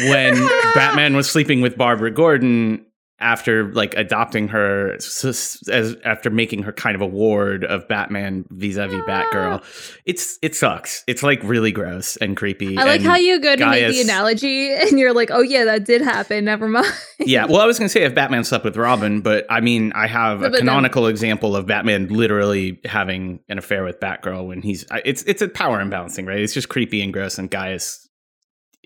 [0.05, 0.35] when
[0.75, 2.85] Batman was sleeping with Barbara Gordon
[3.19, 9.01] after like adopting her as after making her kind of a ward of Batman vis-a-vis
[9.07, 9.09] ah.
[9.09, 9.65] Batgirl.
[10.05, 11.03] It's it sucks.
[11.07, 12.77] It's like really gross and creepy.
[12.77, 15.85] I like how you go to make the analogy and you're like, oh yeah, that
[15.85, 16.45] did happen.
[16.45, 16.93] Never mind.
[17.19, 19.93] yeah, well, I was going to say if Batman slept with Robin, but I mean,
[19.95, 24.47] I have But a then- canonical example of Batman literally having an affair with Batgirl
[24.47, 26.41] when he's it's it's a power imbalancing, right?
[26.41, 28.07] It's just creepy and gross and Gaius,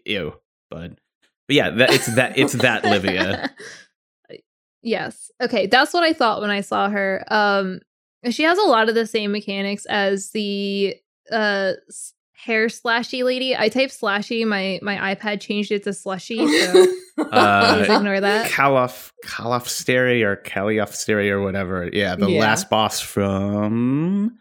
[0.05, 0.35] ew,
[0.71, 0.99] bud.
[1.49, 3.51] But yeah, that it's that it's that Livia.
[4.83, 5.31] Yes.
[5.43, 7.25] Okay, that's what I thought when I saw her.
[7.29, 7.81] Um
[8.31, 10.95] she has a lot of the same mechanics as the
[11.33, 11.73] uh
[12.35, 13.55] hair slashy lady.
[13.57, 16.87] I typed slashy, my my iPad changed it to slushy, so
[17.19, 18.51] Uh, please ignore that.
[18.51, 21.91] Kalof Kalofsteri or Kaliofsteri or whatever.
[21.93, 22.41] Yeah, the Yeah.
[22.41, 24.39] last boss from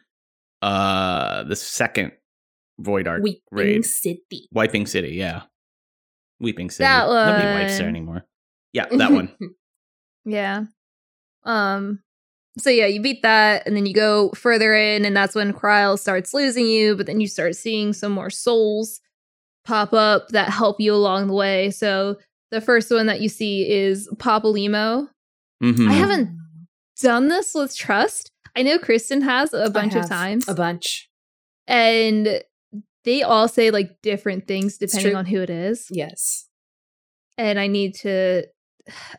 [0.61, 2.13] uh the second
[2.79, 3.85] Void Ark Weeping raid.
[3.85, 4.47] City.
[4.53, 5.41] Wiping City, yeah.
[6.39, 6.85] Weeping City.
[6.85, 7.27] That one.
[7.27, 8.25] Nobody wipes there anymore.
[8.71, 9.35] Yeah, that one.
[10.25, 10.65] Yeah.
[11.43, 11.99] Um
[12.57, 15.97] so yeah, you beat that and then you go further in and that's when Krile
[15.97, 18.99] starts losing you, but then you start seeing some more souls
[19.65, 21.69] pop up that help you along the way.
[21.71, 22.17] So
[22.51, 25.07] the first one that you see is Papalimo.
[25.63, 25.87] Mhm.
[25.89, 26.37] I haven't
[27.01, 28.31] done this with Trust.
[28.55, 30.47] I know Kristen has a bunch of have times.
[30.49, 31.07] A bunch.
[31.67, 32.41] and
[33.05, 35.87] they all say like different things depending on who it is.
[35.89, 36.47] Yes.
[37.37, 38.43] And I need to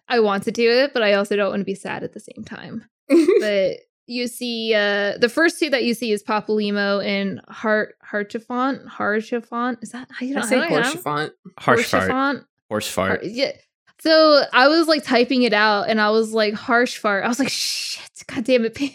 [0.08, 2.20] I want to do it, but I also don't want to be sad at the
[2.20, 2.84] same time.
[3.08, 8.86] but you see uh the first two that you see is Papalimo and Hart Harchafont.
[8.88, 9.78] Harchafont.
[9.82, 10.82] Is that how you I don't say how do I know?
[10.82, 11.30] Horsefont.
[11.58, 12.10] harsh fart.
[12.10, 12.44] Harchafont?
[12.68, 13.24] Horse fart.
[13.24, 13.52] yeah.
[14.00, 17.24] So I was like typing it out and I was like harsh fart.
[17.24, 18.90] I was like, shit, god damn it, Pan.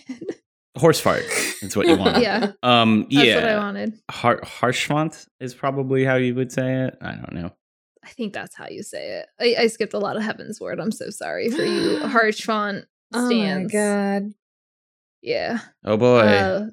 [0.78, 1.24] Horse fart
[1.62, 2.22] is what you want.
[2.22, 2.52] yeah.
[2.64, 3.36] Um yeah.
[3.36, 4.00] That's what I wanted.
[4.10, 6.98] Har- harsh font is probably how you would say it.
[7.02, 7.52] I don't know.
[8.06, 9.28] I think that's how you say it.
[9.40, 10.80] I, I skipped a lot of Heavensward.
[10.82, 14.34] I'm so sorry for you harsh font Oh my god.
[15.22, 15.60] Yeah.
[15.84, 16.20] Oh boy.
[16.20, 16.66] Uh,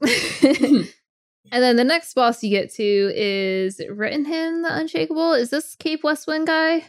[0.02, 5.32] and then the next boss you get to is Rittenham the Unshakable.
[5.34, 6.84] Is this Cape Westwind guy?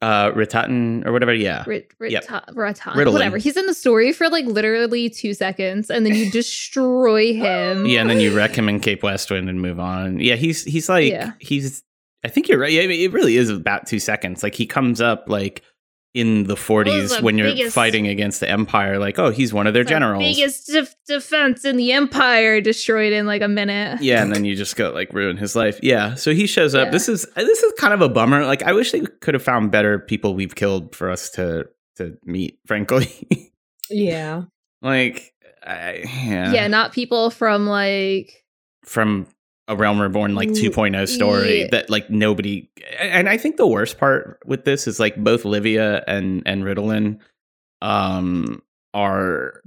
[0.00, 1.64] Uh Ritatin or whatever, yeah.
[1.66, 2.24] Rit, Rit, Yep.
[2.54, 3.12] Rattan, Ritalin.
[3.12, 3.36] whatever.
[3.36, 7.86] He's in the story for like literally two seconds, and then you destroy him.
[7.86, 10.20] Yeah, and then you wreck him in Cape Westwind and move on.
[10.20, 11.32] Yeah, he's he's like Yeah.
[11.40, 11.82] he's.
[12.24, 12.72] I think you're right.
[12.72, 14.42] Yeah, I mean, it really is about two seconds.
[14.42, 15.62] Like he comes up like
[16.14, 18.98] in the 40s the when you're biggest- fighting against the Empire.
[18.98, 20.22] Like, oh, he's one of their The generals.
[20.22, 24.02] biggest def- defense in the Empire destroyed in like a minute.
[24.02, 25.80] yeah, and then you just go like ruin his life.
[25.82, 26.86] Yeah, so he shows up.
[26.86, 26.90] Yeah.
[26.90, 28.44] This is this is kind of a bummer.
[28.44, 32.16] Like, I wish they could have found better people we've killed for us to to
[32.24, 32.58] meet.
[32.66, 33.50] Frankly,
[33.90, 34.42] Yeah.
[34.82, 35.32] like,
[35.66, 38.44] I, yeah, Yeah, not people from like
[38.84, 39.26] from
[39.68, 41.68] a Realm Reborn like 2.0 story Yeah.
[41.70, 46.02] that like nobody and I think the worst part with this is like both Livia
[46.06, 47.18] and and Ritalin
[47.80, 48.60] um
[48.94, 49.60] are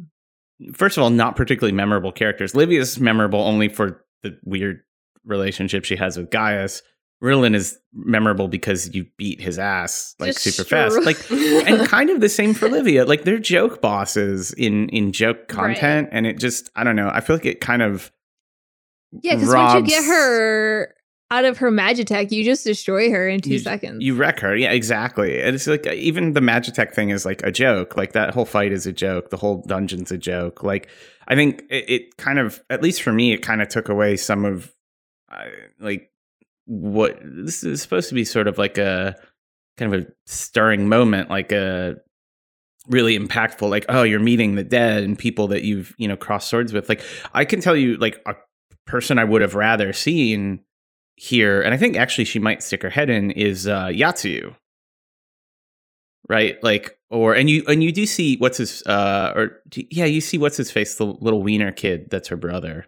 [0.74, 2.56] first of all not particularly memorable characters.
[2.56, 4.82] Livia's memorable only for the weird
[5.26, 6.82] relationship she has with Gaius.
[7.24, 11.02] Rillin is memorable because you beat his ass like Just super fast.
[11.04, 13.06] Like and kind of the same for Livia.
[13.06, 15.48] Like they're joke bosses in in joke Right.
[15.78, 17.10] content, and it just I don't know.
[17.12, 18.12] I feel like it kind of
[19.22, 20.94] Yeah, because once you get her
[21.32, 24.04] out of her Magitech, you just destroy her in two you, seconds.
[24.04, 24.56] You wreck her.
[24.56, 25.42] Yeah, exactly.
[25.42, 27.98] And it's like even the Magitech thing is like a joke.
[27.98, 29.30] Like that whole fight is a joke.
[29.32, 30.64] The whole dungeon's a joke.
[30.64, 30.90] Like
[31.28, 34.18] I think it, it kind of, at least for me, it kind of took away
[34.18, 34.74] some of
[35.32, 35.46] uh,
[35.80, 36.12] like
[36.66, 39.16] what this is supposed to be sort of like a
[39.78, 41.96] kind of a stirring moment, like a
[42.88, 46.48] really impactful like oh you're meeting the dead and people that you've you know crossed
[46.48, 47.02] swords with like
[47.34, 48.36] i can tell you like a
[48.86, 50.60] person i would have rather seen
[51.16, 54.54] here and i think actually she might stick her head in is uh yatsu
[56.28, 60.06] right like or and you and you do see what's his uh or do- yeah
[60.06, 62.86] you see what's his face the little wiener kid that's her brother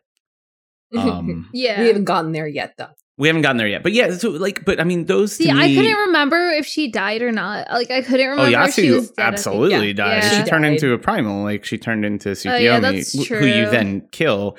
[0.97, 1.81] um yeah.
[1.81, 2.87] we haven't gotten there yet, though.
[3.17, 5.51] we haven't gotten there yet but yeah so like but i mean those See, to
[5.51, 7.67] I me- couldn't remember if she died or not.
[7.69, 9.23] Like, I couldn't remember Oh, if she was Yatsu dead.
[9.25, 9.93] Absolutely Yeah.
[9.93, 10.23] died.
[10.23, 10.29] Yeah.
[10.29, 11.43] She She turned into a primal.
[11.43, 14.57] Like she turned into Tsukiyomi, Oh, yeah, that's wh- who you then kill.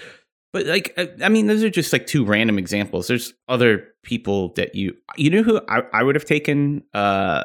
[0.53, 3.07] But like, I- I mean, those are just like two random examples.
[3.09, 6.85] There's other people that you, you know, who I, I would have taken.
[6.95, 7.45] uh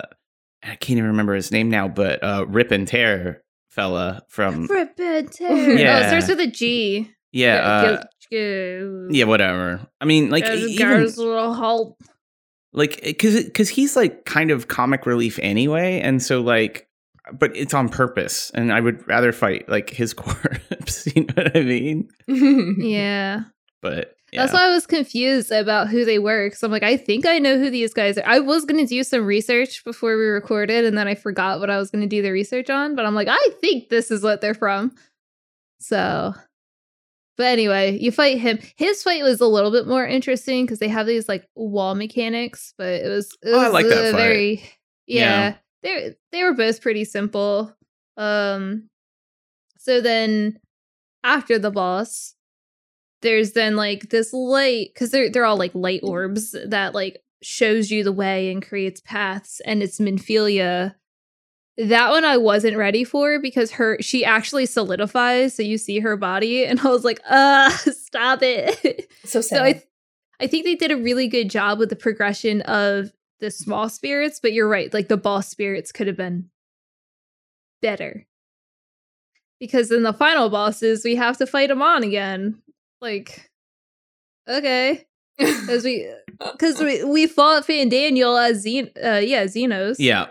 [0.66, 4.98] I can't even remember his name now, but uh Rip and Tear fella from Rip
[5.00, 5.78] and tear.
[5.78, 5.98] Yeah.
[5.98, 7.12] Oh, it starts with a G.
[7.34, 9.86] yeah, uh, Go- go- yeah, whatever.
[10.00, 11.98] I mean, like even, little help.
[12.72, 16.88] like because because he's like kind of comic relief anyway and so like
[17.32, 21.56] but it's on purpose and i would rather fight like his corpse you know what
[21.56, 22.10] i mean
[22.78, 23.44] Yeah.
[23.82, 24.42] but yeah.
[24.42, 26.48] That's why I was confused about who they were.
[26.48, 28.26] Because I'm like, I think I know who these guys are.
[28.26, 31.70] I was going to do some research before we recorded, and then I forgot what
[31.70, 32.96] I was going to do the research on.
[32.96, 34.96] But I'm like, I think this is what they're from.
[35.80, 36.34] So,
[37.38, 38.58] but anyway, you fight him.
[38.76, 42.74] His fight was a little bit more interesting because they have these like wall mechanics,
[42.76, 44.18] but it was, it Oh, I like that fight.
[44.20, 44.64] very,
[45.06, 45.20] Yeah.
[45.50, 47.76] yeah, They they were both pretty simple.
[48.18, 48.90] Um,
[49.78, 50.60] so then
[51.24, 52.36] after the boss,
[53.22, 57.92] there's then like this light because they're they're all like light orbs that like shows
[57.92, 60.96] you the way and creates paths, and it's Minfilia.
[61.78, 66.16] That one I wasn't ready for because her she actually solidifies, so you see her
[66.16, 69.10] body, and I was like, uh, stop it.
[69.26, 69.58] so sad.
[69.58, 69.86] so I, th-
[70.40, 73.12] I think they did a really good job with the progression of
[73.44, 76.50] the small spirits, but you're right, like the boss spirits could have been
[77.82, 78.26] better
[79.60, 82.62] because in the final bosses we have to fight them on again.
[83.02, 83.52] Like,
[84.48, 85.06] okay,
[85.38, 89.98] because we because we we fought Fandaniel as Xen, uh, yeah, Zenos.
[90.00, 90.28] yeah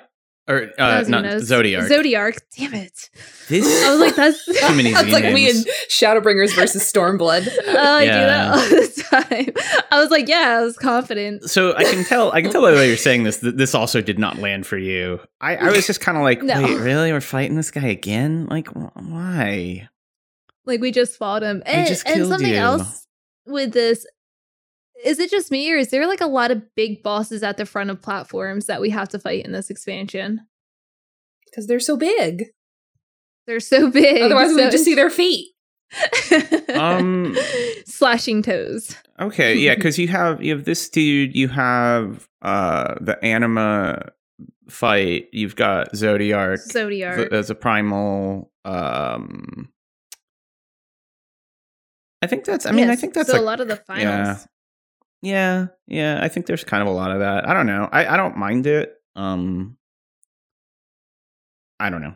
[0.48, 1.88] or uh Not not Zenos.
[1.88, 3.10] Zodiark Damn it!
[3.48, 7.48] this I was like, that's Too many That's like me and Shadowbringers versus Stormblood.
[7.66, 9.82] Oh, I do that all the time.
[9.90, 11.48] I was like, yeah, I was confident.
[11.50, 13.74] so i can tell i can tell by the way you're saying this that this
[13.74, 16.62] also did not land for you i i was just kind of like No.
[16.62, 19.88] wait really we're fighting this guy again like wh- why
[20.66, 21.62] Like we just fought him.
[21.66, 22.56] And, just and killed something you.
[22.56, 23.06] else
[23.46, 24.06] with this
[25.04, 27.66] is it just me or is there like a lot of big bosses at the
[27.66, 30.40] front of platforms that we have to fight in this expansion?
[31.46, 32.46] Because they're so big.
[33.46, 34.22] They're so big.
[34.22, 35.48] Otherwise, we so would just see their feet.
[36.74, 37.36] Um,
[37.84, 38.96] slashing toes.
[39.20, 44.08] Okay, yeah, because you have you have this dude, you have uh the anima
[44.70, 47.16] fight, you've got Zodiark, Zodiark.
[47.16, 48.50] th- as a primal.
[48.64, 49.68] Um,
[52.22, 52.64] I think that's.
[52.64, 54.02] I mean, I think that's so like, a lot of the finals.
[54.04, 54.38] yeah.
[55.22, 56.18] Yeah, yeah.
[56.20, 57.48] I think there's kind of a lot of that.
[57.48, 57.88] I don't know.
[57.90, 58.92] I I don't mind it.
[59.14, 59.76] Um,
[61.78, 62.14] I don't know.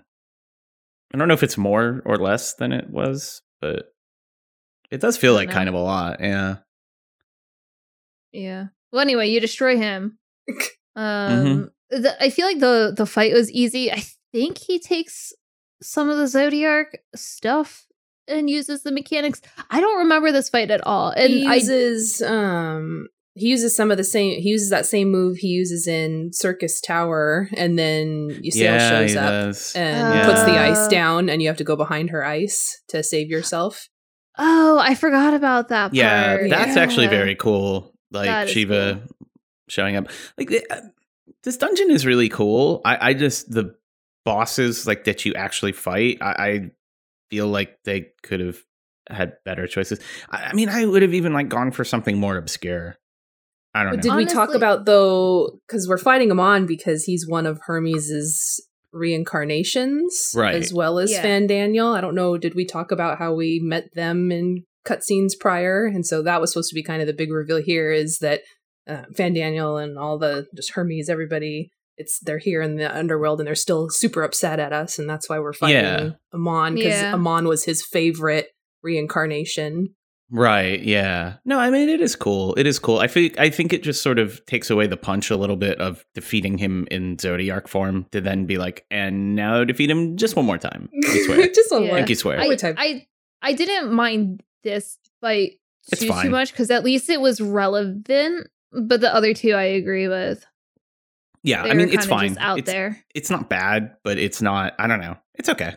[1.15, 3.87] I don't know if it's more or less than it was, but
[4.91, 6.19] it does feel like don't kind of a lot.
[6.21, 6.57] Yeah.
[8.33, 8.67] Yeah.
[8.93, 10.19] Well, anyway, you destroy him.
[10.97, 11.01] Mm-hmm.
[11.01, 13.93] Um, the, I feel like the the fight was easy.
[13.93, 14.03] I
[14.33, 15.33] think he takes
[15.83, 17.87] some of the Zodiark stuff
[18.29, 19.41] and uses the mechanics.
[19.71, 23.91] I don't remember this fight at all, and he I uses um he uses some
[23.91, 28.31] of the same he uses that same move he uses in Circus Tower and then
[28.43, 29.75] Ysayle yeah, shows he up does.
[29.77, 30.27] and Yeah.
[30.27, 30.89] puts the ice Uh.
[30.89, 33.89] down and you have to go behind her ice to save yourself.
[34.39, 35.95] oh, I forgot about that.
[35.95, 36.51] Yeah, part.
[36.51, 37.93] that's actually very cool.
[38.11, 39.17] Like is Shiva cool.
[39.69, 40.09] showing up.
[40.39, 40.81] Like uh,
[41.43, 42.81] this dungeon is really cool.
[42.85, 43.75] I, I just the
[44.25, 46.19] bosses like that you actually fight.
[46.21, 46.71] I, I
[47.31, 48.59] feel like they could have
[49.09, 50.01] had better choices.
[50.31, 52.97] I, I mean, I would have even like gone for something more obscure.
[53.75, 54.11] I don't But know.
[54.11, 58.67] did we talk about though because we're fighting him on because he's one of Hermes's
[58.93, 60.55] reincarnations Right.
[60.55, 61.23] as well as Yeah.
[61.25, 61.95] Fandaniel.
[61.97, 65.85] I don't know, did we talk about how we met them in cutscenes prior?
[65.85, 68.41] And so that was supposed to be kind of the big reveal here is that
[68.89, 71.71] uh, Fandaniel and all the just Hermes, everybody.
[71.99, 75.29] It's they're here in the underworld and they're still super upset at us, and that's
[75.29, 76.11] why we're fighting Yeah.
[76.35, 77.15] Amon because Yeah.
[77.15, 78.49] Amon was his favorite
[78.83, 79.95] reincarnation.
[80.29, 80.83] Right.
[80.83, 81.35] Yeah.
[81.45, 82.53] No, I mean it is cool.
[82.57, 82.99] It is cool.
[82.99, 85.79] I think I think it just sort of takes away the punch a little bit
[85.81, 90.35] of defeating him in Zodiark form to then be like, and now defeat him just
[90.35, 90.89] one more time.
[91.09, 91.49] I swear.
[91.49, 91.89] just one Yeah.
[91.89, 91.97] more.
[91.99, 92.41] Think you swear.
[92.41, 93.07] I I, would I
[93.43, 95.53] I didn't mind this fight
[95.95, 98.49] too too much because at least it was relevant.
[98.73, 100.45] But the other two I agree with.
[101.47, 102.31] Yeah, I mean it's fine.
[102.31, 103.01] just out it's, there.
[103.15, 104.75] it's not bad, but it's not.
[104.81, 105.17] I don't know.
[105.37, 105.77] It's okay.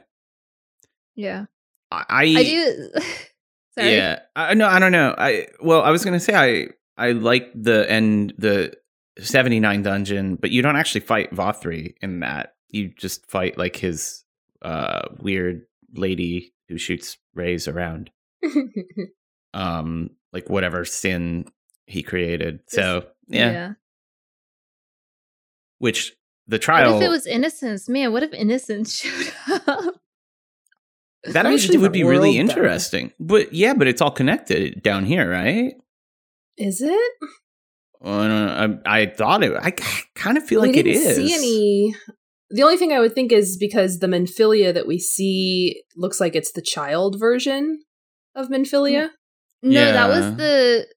[1.15, 1.45] Yeah,
[1.91, 2.89] I, I, I do.
[3.78, 3.95] Sorry.
[3.95, 5.13] Yeah, I no, I don't know.
[5.15, 8.74] I well, I was gonna say I I like the end the
[9.20, 12.55] seventy nine dungeon, but you don't actually fight Vauthry in that.
[12.70, 14.24] You just fight like his
[14.63, 18.09] uh weird lady who shoots rays around,
[19.53, 21.45] um, like whatever sin
[21.86, 22.61] he created.
[22.70, 23.74] So yeah,
[25.80, 26.13] which
[26.47, 26.93] the trial.
[26.93, 27.89] What if it was innocence?
[27.89, 29.34] Man, what if innocence showed
[29.67, 29.95] up?
[31.23, 32.53] that Maybe actually would be really world, though.
[32.53, 33.11] interesting.
[33.19, 35.73] But yeah, but it's all connected down here, right?
[36.57, 37.11] Is it?
[37.99, 38.65] Well, I.
[38.65, 39.53] I, I thought it.
[39.61, 39.71] I
[40.15, 41.15] kind of feel we like it didn't is.
[41.15, 41.95] see any.
[42.51, 46.36] The only thing I would think is because the Minfilia that we see looks like
[46.36, 47.82] it's the child version
[48.36, 48.55] of hmm.
[48.55, 49.09] Minfilia.
[49.61, 50.88] No, that was the.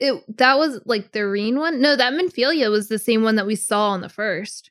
[0.00, 1.80] It that was like the Ryne one.
[1.80, 4.70] No, that Minfilia was the same one that we saw on the first.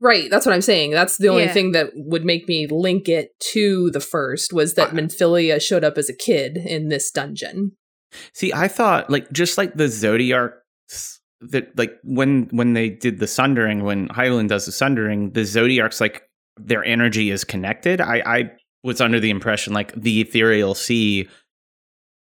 [0.00, 0.90] Right, that's what I'm saying.
[0.90, 1.52] That's the only Yeah.
[1.52, 5.84] thing that would make me link it to the first was that Uh, Minfilia showed
[5.84, 7.72] up as a kid in this dungeon.
[8.32, 13.26] See, I thought like just like the Zodiarks that like when when they did the
[13.26, 16.22] sundering, when Hydaelyn does the sundering, the Zodiarks like
[16.58, 18.00] their energy is connected.
[18.00, 18.50] I I
[18.82, 21.28] was under the impression like the aetherial sea,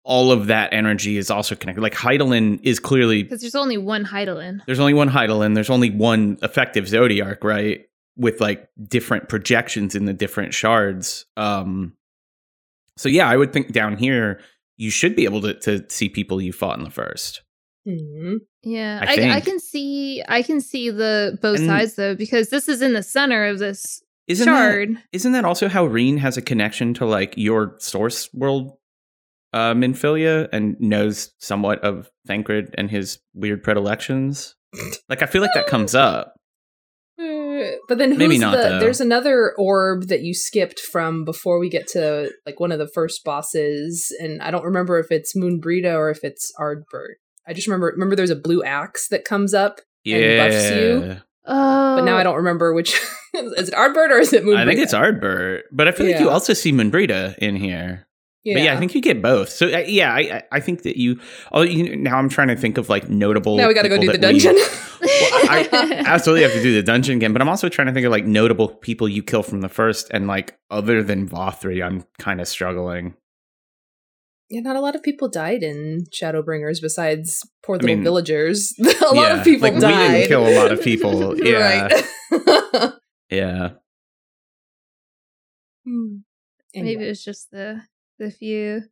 [0.04, 1.80] all of that energy is also connected.
[1.80, 4.60] Like Hydaelyn is clearly Because there's only one Hydaelyn.
[4.66, 7.82] there's only one Hydaelyn, there's only one effective Zodiark, right?
[8.16, 11.24] With like different projections in the different shards.
[11.36, 11.92] Um
[12.96, 14.40] so yeah, I would think down here
[14.76, 17.42] you should be able to to see people you fought in the first.
[17.88, 18.36] Hmm.
[18.62, 22.48] Yeah, I I, I, can see I can see the both And- sides though because
[22.50, 24.98] this is in the center of this Isn't shard.
[25.12, 28.76] isn't that also how Ryne has a connection to like your source world
[29.52, 34.54] uh Minfilia and knows somewhat of Thancred and his weird predilections?
[35.08, 36.34] like I feel like that comes up.
[37.18, 41.58] Uh, But then who's Maybe not, the there's another orb that you skipped from before
[41.58, 45.36] we get to like one of the first bosses, and I don't remember if it's
[45.36, 47.16] Moenbryda or if it's Ardbert.
[47.46, 51.04] I just remember remember there's a blue axe that comes up, And buffs you?
[51.04, 51.18] Yeah.
[51.44, 52.94] Oh, but now I don't remember which
[53.34, 54.56] is it Ardbert or is it Moenbryda?
[54.56, 58.06] I think it's Ardbert, but I feel like you also see Moenbryda in here.
[58.44, 58.54] Yeah.
[58.54, 59.48] But yeah, I think you get both.
[59.50, 61.20] So uh, yeah, I I- I think that you.
[61.52, 63.56] Oh, you now I'm trying to think of like notable.
[63.56, 64.56] now we got to go do the that we- dungeon.
[65.04, 68.10] I absolutely have to do the dungeon again, but I'm also trying to think of
[68.12, 72.40] like notable people you kill from the first, and like other than Vauthry, I'm kind
[72.40, 73.14] of struggling.
[74.50, 78.74] yeah, not a lot of people died in Shadowbringers besides poor I little mean, villagers.
[78.80, 79.90] a lot of people like, died.
[80.10, 81.38] We didn't kill a lot of people.
[81.38, 81.88] Yeah,
[83.30, 83.68] yeah.
[85.84, 86.18] Hmm.
[86.74, 87.82] maybe it was just the
[88.22, 88.82] the few.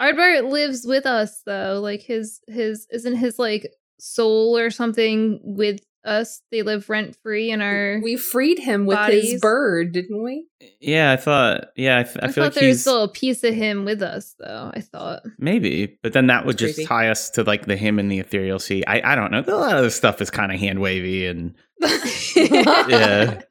[0.00, 1.80] Ardbert lives with us though.
[1.82, 6.42] Like his his isn't his like soul or something with us.
[6.50, 8.00] They live rent free in our.
[8.02, 10.46] we freed him with his bird, didn't we?
[10.80, 11.66] Yeah, I thought.
[11.76, 13.54] Yeah, I, th- I, I, feel thought like there was he's still a piece of
[13.54, 14.72] him with us though.
[14.74, 15.22] I thought.
[15.38, 16.88] maybe, but then that would That's just creepy.
[16.88, 18.84] tie us to like the him and the aetherial sea.
[18.86, 19.44] I I don't know.
[19.46, 21.54] A lot of this stuff is kind of hand wavy and
[22.36, 23.42] Yeah.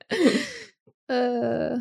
[1.09, 1.78] Uh,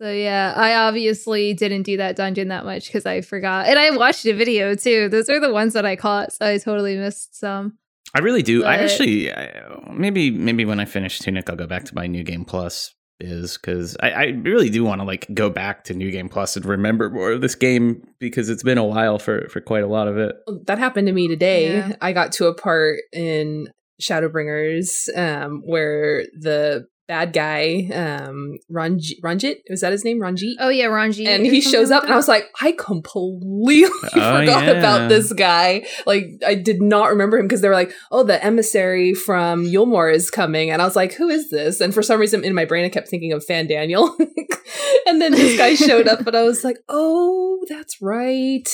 [0.00, 3.90] so yeah, I obviously didn't do that dungeon that much because I forgot, and I
[3.90, 5.08] watched a video too.
[5.08, 7.78] Those are the ones that I caught, so I totally missed some.
[8.14, 8.64] I really do.
[8.64, 12.22] I actually I, maybe maybe when I finish Tunic, I'll go back to my New
[12.24, 16.10] Game Plus is because I, I really do want to like go back to New
[16.10, 19.60] Game Plus and remember more of this game because it's been a while for for
[19.60, 20.36] quite a lot of it.
[20.66, 21.76] that happened to me today.
[21.76, 21.96] Yeah.
[22.00, 23.68] I got to a part in
[24.00, 30.20] Shadowbringers um, where the bad guy, um, Ranj- Ran'jit, was that his name?
[30.20, 30.56] Ran'jit?
[30.58, 33.84] Oh yeah, Ranji, and he something shows like up, and I was like, I completely
[33.84, 34.70] Oh, forgot yeah.
[34.70, 35.86] about this guy.
[36.06, 40.12] Like, I did not remember him because they were like, oh, the emissary from Yulmore
[40.12, 40.70] is coming.
[40.70, 41.80] And I was like, who is this?
[41.80, 44.14] And for some reason in my brain, I kept thinking of Fandaniel.
[45.06, 48.68] and then this guy showed up, and I was like, oh, that's right.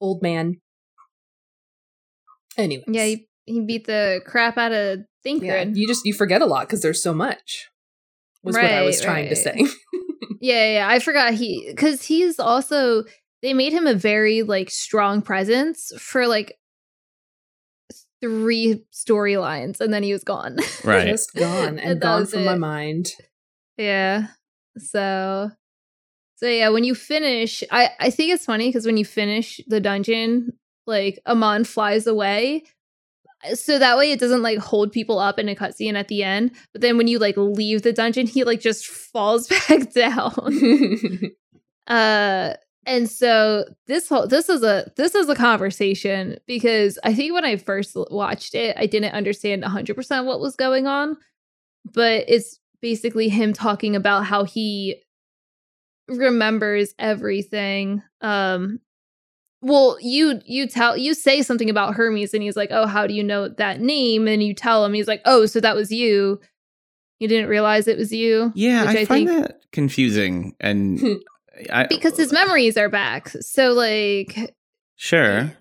[0.00, 0.56] Old man.
[2.56, 2.84] Anyway.
[2.86, 6.66] yeah, he, he beat the crap out of Yeah, you just you forget a lot
[6.66, 7.68] because there's so much.
[8.42, 9.56] Was what I was Right, trying to say.
[10.40, 13.04] Yeah, yeah, I forgot he because he's also
[13.40, 16.58] they made him a very like strong presence for like
[18.20, 20.58] three storylines and then he was gone.
[20.84, 21.08] Right.
[21.08, 23.12] Just gone And and gone was from my mind.
[23.78, 24.26] Yeah.
[24.76, 25.50] So
[26.36, 29.80] so yeah, when you finish, I I think it's funny because when you finish the
[29.80, 30.52] dungeon,
[30.86, 32.64] like Amon flies away.
[33.52, 36.52] So that way it doesn't like hold people up in a cutscene at the end.
[36.72, 40.32] But then when you like leave the dungeon, he like just falls back down.
[41.86, 42.54] uh
[42.86, 47.44] and so this whole this is a this is a conversation because I think when
[47.44, 51.16] I first watched it, I didn't understand 100% what was going on,
[51.84, 55.02] but it's basically him talking about how he
[56.08, 58.02] remembers everything.
[58.20, 58.80] Um
[59.64, 63.14] well, you you tell you say something about Hermes and he's like, "Oh, how do
[63.14, 66.40] you know that name?" and you tell him he's like, "Oh, so that was you."
[67.18, 68.52] You didn't realize it was you?
[68.54, 71.00] Yeah, which I, find that confusing, and
[71.72, 73.28] I, because his memories are back.
[73.28, 74.54] So like
[74.96, 75.52] sure,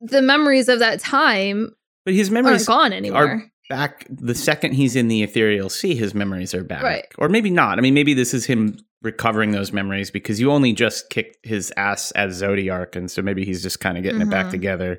[0.00, 3.50] the memories of that time but his memories aren't gone anymore.
[3.68, 5.94] back the second he's in the aetherial sea.
[5.94, 7.06] His memories are back, Right.
[7.18, 7.78] Or maybe not.
[7.78, 11.72] I mean, maybe this is him recovering those memories because you only just kicked his
[11.76, 14.50] ass as Zodiark, and so maybe he's just kind of getting it back Mhm.
[14.52, 14.98] together.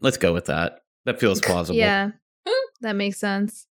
[0.00, 0.80] Let's go with that.
[1.06, 1.78] That feels plausible.
[1.78, 2.10] Yeah,
[2.82, 3.66] that makes sense.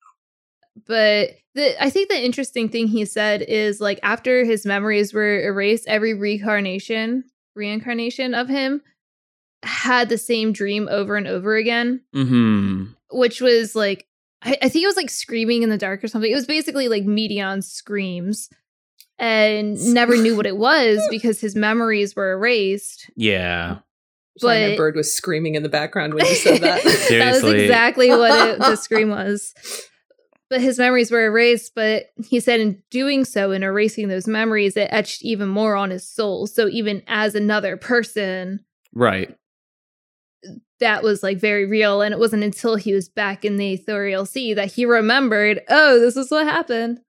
[0.87, 5.41] But the I think the interesting thing he said is like after his memories were
[5.43, 7.24] erased, every reincarnation
[7.55, 8.83] reincarnation of him
[9.62, 12.85] had the same dream over and over again, Hmm.
[13.11, 14.07] which was like
[14.43, 16.31] I, I think it was like screaming in the dark or something.
[16.31, 18.51] It was basically like Meteion screams
[19.19, 23.11] and never knew what it was because his memories were erased.
[23.17, 23.79] Yeah.
[24.39, 26.85] Sorry, my bird was screaming in the background when you said that.
[27.09, 29.55] that was exactly what it, the scream was.
[30.51, 31.75] But his memories were erased.
[31.75, 35.89] But he said in doing so, in erasing those memories, it etched even more on
[35.91, 36.47] his soul.
[36.47, 38.61] So even as another person,
[38.93, 39.35] Right.
[40.81, 42.03] that was like very real.
[42.03, 45.99] And it wasn't until he was back in the aetherial sea that he remembered, oh,
[45.99, 47.01] this is what happened.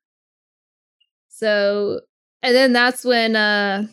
[1.40, 2.02] So,
[2.42, 3.86] and then that's when, uh,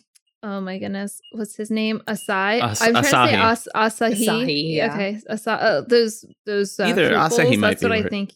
[0.43, 2.01] oh my goodness, what's his name?
[2.09, 2.63] Asai.
[2.63, 3.57] As- I'm trying Asahi.
[3.57, 4.27] to say As- Asahi.
[4.27, 4.95] Asahi, yeah.
[4.95, 8.09] Okay, Asa- uh, those those uh, Either fruit Asahi bowls, might That's be what I
[8.09, 8.33] think.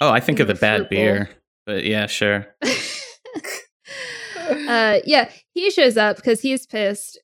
[0.00, 0.88] Oh, I think of the bad bowl.
[0.90, 1.30] beer,
[1.66, 2.46] but yeah, sure.
[4.68, 7.18] uh, yeah, he shows up because he's pissed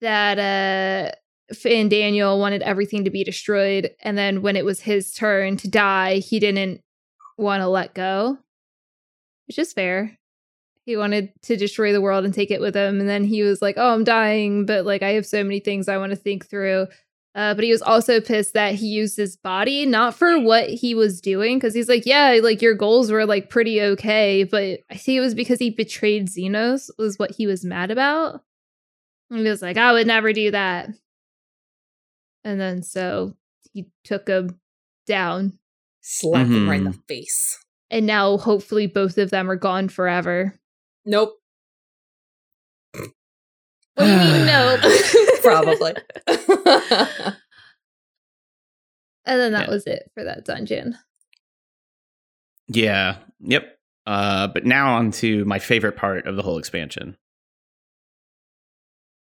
[0.00, 1.12] that uh,
[1.54, 6.16] Fandaniel wanted everything to be destroyed, and then when it was his turn to die,
[6.18, 6.80] he didn't
[7.36, 8.38] want to let go,
[9.46, 10.16] which is fair.
[10.86, 13.62] He wanted to destroy the world and take it with him, and then he was
[13.62, 16.46] like, "Oh, I'm dying, but like I have so many things I want to think
[16.46, 16.88] through."
[17.34, 20.94] Uh, but he was also pissed that he used his body not for what he
[20.94, 24.94] was doing because he's like, yeah, like your goals were like pretty okay, but I
[24.94, 28.42] think it was because he betrayed Zenos was what he was mad about.
[29.30, 30.90] And he was like, I would never do that.
[32.44, 33.36] And then so
[33.72, 34.60] he took him
[35.06, 35.58] down,
[36.02, 37.63] Slapped him right in the face.
[37.90, 40.54] And now hopefully both of them are gone forever.
[41.04, 41.34] Nope.
[42.92, 43.04] What
[43.98, 44.76] do you mean, no?
[45.42, 45.94] Probably.
[49.26, 49.74] And then that Yeah.
[49.74, 50.98] was it for that dungeon.
[52.68, 53.16] Yeah.
[53.40, 53.78] Yep.
[54.06, 57.16] Uh, but now on to my favorite part of the whole expansion.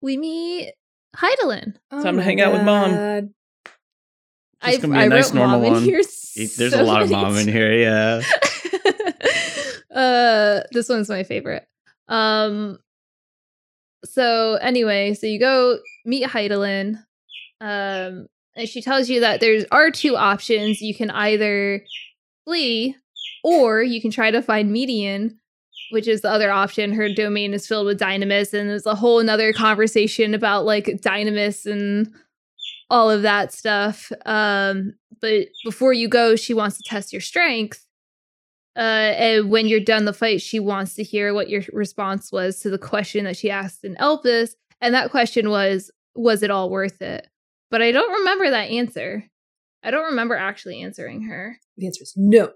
[0.01, 0.74] We meet
[1.16, 1.74] Hydaelyn.
[1.90, 3.34] Oh Time to my hang out with Mom.
[4.63, 5.83] Just gonna be a nice normal mom in one.
[5.85, 6.03] here
[6.57, 7.73] There's a lot of mom in here.
[7.73, 8.23] Yeah.
[9.95, 11.67] uh this one's my favorite
[12.09, 12.79] um
[14.05, 16.97] so anyway so you go meet Hydaelyn
[17.61, 21.85] um and she tells you that there are two options you can either
[22.45, 22.97] flee
[23.43, 25.37] or you can try to find Meteion
[25.91, 29.23] which is the other option her domain is filled with dynamis and there's a whole
[29.25, 32.13] nother conversation about like dynamis and
[32.91, 37.86] all of that stuff um but before you go she wants to test your strength
[38.76, 42.60] uh, and when you're done the fight, she wants to hear what your response was
[42.60, 44.51] to the question that she asked in Elpis.
[44.81, 47.27] And that question was, was it all worth it?
[47.70, 49.24] But I don't remember that answer.
[49.82, 51.59] I don't remember actually answering her.
[51.77, 52.52] The answer is no.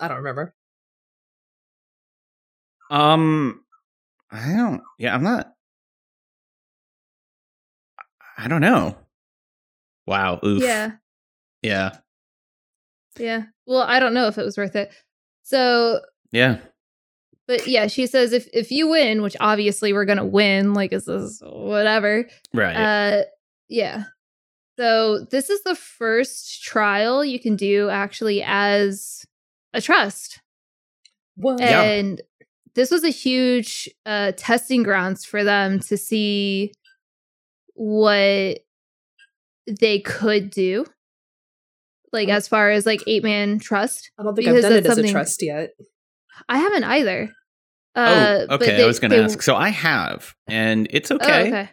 [0.00, 0.54] I don't remember.
[2.90, 3.64] Um,
[4.30, 4.82] I don't.
[4.98, 5.52] Yeah, I'm not.
[8.36, 8.96] I don't know.
[10.06, 10.40] Wow.
[10.44, 10.62] Oof.
[10.62, 10.92] Yeah.
[11.62, 11.96] Yeah.
[13.18, 13.44] Yeah.
[13.66, 14.92] Well, I don't know if it was worth it.
[15.44, 16.00] So,
[16.32, 16.58] Yeah.
[17.46, 21.04] but yeah, she says if if you win, which obviously we're gonna win, like is
[21.06, 22.26] this whatever.
[22.52, 22.74] Right.
[22.76, 23.22] Uh
[23.68, 24.04] yeah.
[24.78, 29.24] So this is the first trial you can do actually as
[29.72, 30.40] a trust.
[31.36, 31.60] What?
[31.60, 31.82] Yeah.
[31.82, 32.20] And
[32.74, 36.72] this was a huge uh testing grounds for them to see
[37.74, 38.58] what
[39.66, 40.86] they could do.
[42.12, 44.10] like as far as like eight man trust.
[44.18, 45.70] I don't think Because I've done it that's as a trust yet.
[46.48, 47.30] I haven't either.
[47.96, 48.82] Uh, oh, but okay.
[48.82, 49.40] I was going to ask.
[49.42, 51.46] So I have, and it's Oh, okay.
[51.48, 51.68] okay.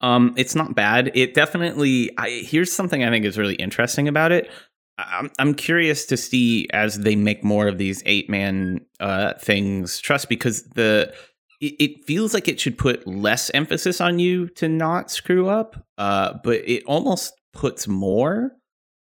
[0.00, 1.10] Um, it's not bad.
[1.14, 2.10] It definitely.
[2.16, 4.50] I here's something I think is really interesting about it.
[4.96, 9.34] I- I'm I'm curious to see as they make more of these eight man uh
[9.40, 11.12] things trust because the
[11.60, 15.84] it, it feels like it should put less emphasis on you to not screw up.
[15.98, 18.52] Uh, but it almost puts more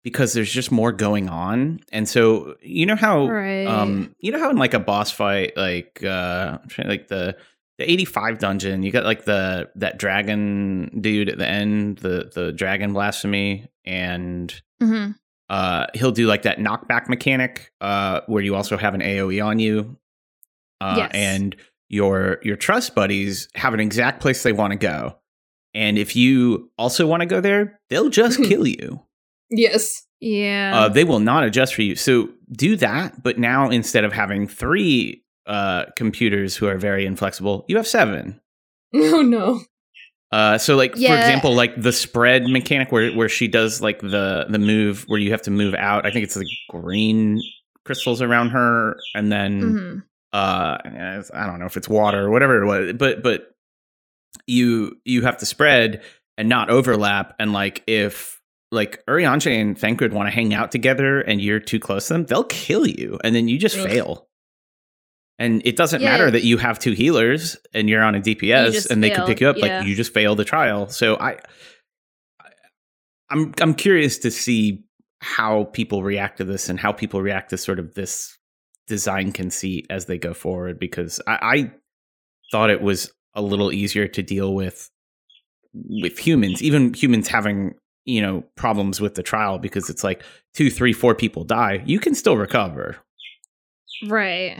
[0.03, 3.65] because there's just more going on, and so you know how Right.
[3.65, 7.35] um you know how in like a boss fight like uh trying- like the
[7.79, 12.53] the 85 dungeon you got like the that dragon dude at the end the the
[12.53, 15.11] dragon blasphemy and hmm
[15.49, 19.59] uh he'll do like that knockback mechanic uh where you also have an aoe on
[19.59, 19.97] you
[20.81, 21.11] uh Yes.
[21.13, 21.55] and
[21.95, 25.15] your your trust buddies have an exact place they want to go
[25.73, 29.01] and if you also want to go there they'll just kill you
[29.49, 30.03] Yes.
[30.19, 30.71] Yeah.
[30.75, 31.95] uh, they will not adjust for you.
[31.95, 37.63] So do that, but now instead of having three uh, computers who are very inflexible,
[37.67, 38.41] you have seven.
[38.95, 39.61] Oh no.
[40.31, 44.47] Uh, so like for example, like the spread mechanic where where she does like the
[44.49, 46.05] the move where you have to move out.
[46.07, 47.39] I think it's the green
[47.85, 50.03] crystals around her, and then Mhm.
[50.35, 50.77] Uh
[51.33, 53.51] I don't know if it's water or whatever it was, but but
[54.47, 56.03] you you have to spread
[56.37, 57.35] and not overlap.
[57.39, 58.41] And like if
[58.71, 62.25] like Urianger and Thancred want to hang out together and you're too close to them,
[62.25, 63.87] they'll kill you, and then you just Ugh.
[63.87, 64.27] fail.
[65.39, 66.11] And it doesn't Yeah.
[66.11, 69.39] matter that you have two healers and you're on a DPS and they can pick
[69.41, 69.57] you up.
[69.57, 69.79] yeah.
[69.79, 70.87] Like you just fail the trial.
[70.89, 71.31] So I,
[72.39, 72.49] I-
[73.29, 74.83] I'm I'm curious to see
[75.21, 78.37] how people react to this and how people react to sort of this
[78.87, 81.71] design conceit as they go forward because I, I
[82.51, 84.89] thought it was a little easier to deal with
[85.73, 87.75] with humans, even humans having
[88.05, 91.99] you know problems with the trial because it's like two, three, four people die, you
[91.99, 92.97] can still recover.
[94.07, 94.59] Right.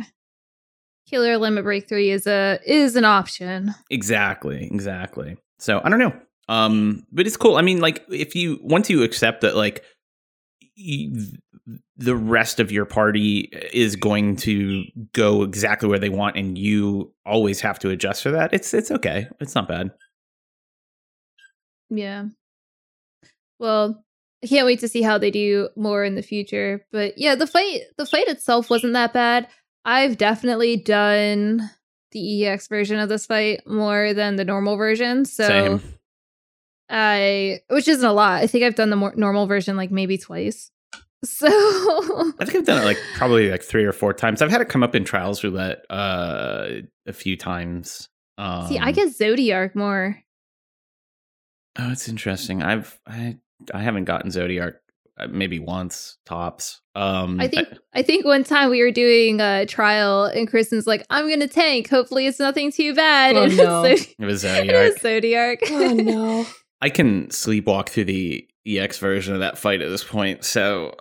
[1.06, 3.74] Healer limit break three is a is an option.
[3.90, 5.38] Exactly, exactly.
[5.60, 6.14] So I don't know,
[6.50, 7.58] um, but it's cool.
[7.58, 9.84] I mean, like if you once you accept that, like
[10.76, 11.28] you,
[11.98, 17.14] the rest of your party is going to go exactly where they want, and you
[17.26, 18.54] always have to adjust for that.
[18.54, 19.28] It's it's okay.
[19.40, 19.92] It's not bad.
[21.90, 22.26] Yeah.
[23.60, 24.04] Well,
[24.44, 26.86] I can't wait to see how they do more in the future.
[26.92, 29.48] But yeah, the fight the fight itself wasn't that bad.
[29.86, 31.70] I've definitely done
[32.12, 35.26] the EX version of this fight more than the normal version.
[35.26, 35.82] So Same.
[36.90, 38.44] I which isn't a lot.
[38.44, 40.72] I think I've done the more normal version like maybe twice.
[41.26, 41.48] So
[42.40, 44.42] I think I've done it like probably like three or four times.
[44.42, 46.68] I've had it come up in trials roulette uh,
[47.06, 48.10] a few times.
[48.38, 50.22] Um, see, I get Zodiark more.
[51.78, 52.64] Oh, it's interesting.
[52.64, 53.38] I've I
[53.74, 54.76] I haven't gotten Zodiark
[55.18, 56.82] uh, maybe once tops.
[56.94, 61.06] Um, I think I think one time we were doing a trial and Kristen's like,
[61.10, 61.90] I'm gonna tank.
[61.90, 63.36] Hopefully it's nothing too bad.
[63.36, 63.84] Oh, and no.
[63.84, 64.94] it was it Zodiark.
[64.94, 65.58] was Zodiark.
[65.70, 66.46] Oh no.
[66.82, 70.96] I can sleepwalk through the EX version of that fight at this point, so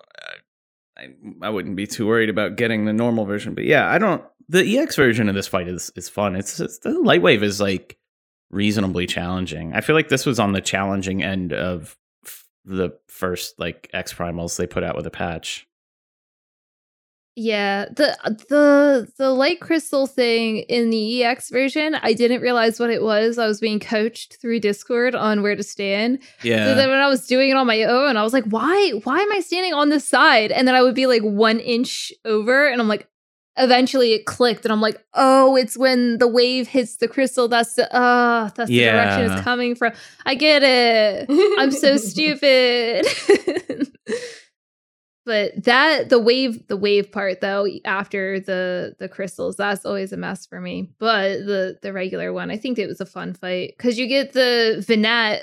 [0.97, 1.09] I
[1.43, 3.55] I wouldn't be too worried about getting the normal version.
[3.55, 4.23] But yeah, I don't.
[4.49, 6.37] The EX version of this fight is is fun.
[6.37, 7.99] It's, it's the light wave is like
[8.51, 9.73] reasonably challenging.
[9.73, 11.97] I feel like this was on the challenging end of
[12.65, 15.67] the first like X primals they put out with a patch.
[17.37, 18.17] Yeah, the
[18.49, 23.39] the the light crystal thing in the EX version, I didn't realize what it was.
[23.39, 26.21] I was being coached through Discord on where to stand.
[26.45, 26.65] Yeah.
[26.65, 29.19] So then when I was doing it on my own, I was like, why why
[29.19, 30.53] am I standing on this side?
[30.53, 33.09] And then I would be like one inch over, and I'm like,
[33.57, 37.49] eventually it clicked, and I'm like, oh, it's when the wave hits the crystal.
[37.49, 39.93] That's the uh that's the direction it's coming from.
[40.25, 41.27] I get it.
[41.59, 43.09] I'm so stupid.
[45.25, 50.17] but that the wave the wave part though after the the crystals that's always a
[50.17, 50.91] mess for me.
[50.99, 53.75] But the the regular one i think it was a fun fight.
[53.77, 55.41] Because you get the Venat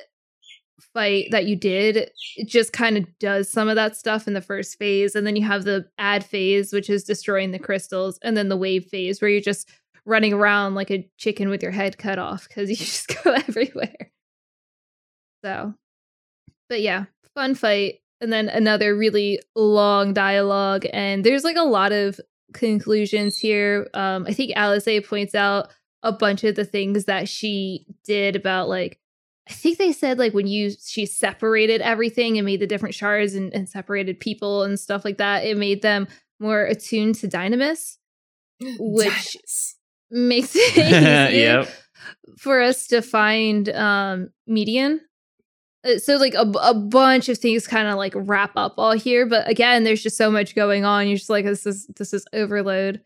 [0.94, 4.42] fight that you did it just kind of does some of that stuff in the
[4.42, 5.16] first phase.
[5.16, 8.58] And then you have the ad phase which is destroying the crystals and then the
[8.58, 9.70] wave phase where you're just
[10.06, 14.12] running around like a chicken with your head cut off because you just go everywhere.
[15.44, 15.74] So
[16.70, 21.92] but yeah fun fight and then another really long dialogue and there's like a lot
[21.92, 22.20] of
[22.54, 23.88] conclusions here.
[23.94, 25.70] Um i think alice a points out
[26.04, 29.00] a bunch of the things that she did about like
[29.50, 33.36] i think they said like when you she separated everything and made the different shards
[33.36, 36.08] and, and separated people and stuff like that it made them
[36.40, 37.98] more attuned to dynamis
[38.80, 39.38] which
[40.10, 41.70] makes it easier yep.
[42.38, 45.00] for us to find um Meteion
[45.84, 49.26] Uh, so like a, a bunch of things kind of like wrap up all here
[49.26, 52.26] but again there's just so much going on you're just like this is this is
[52.34, 53.02] overload.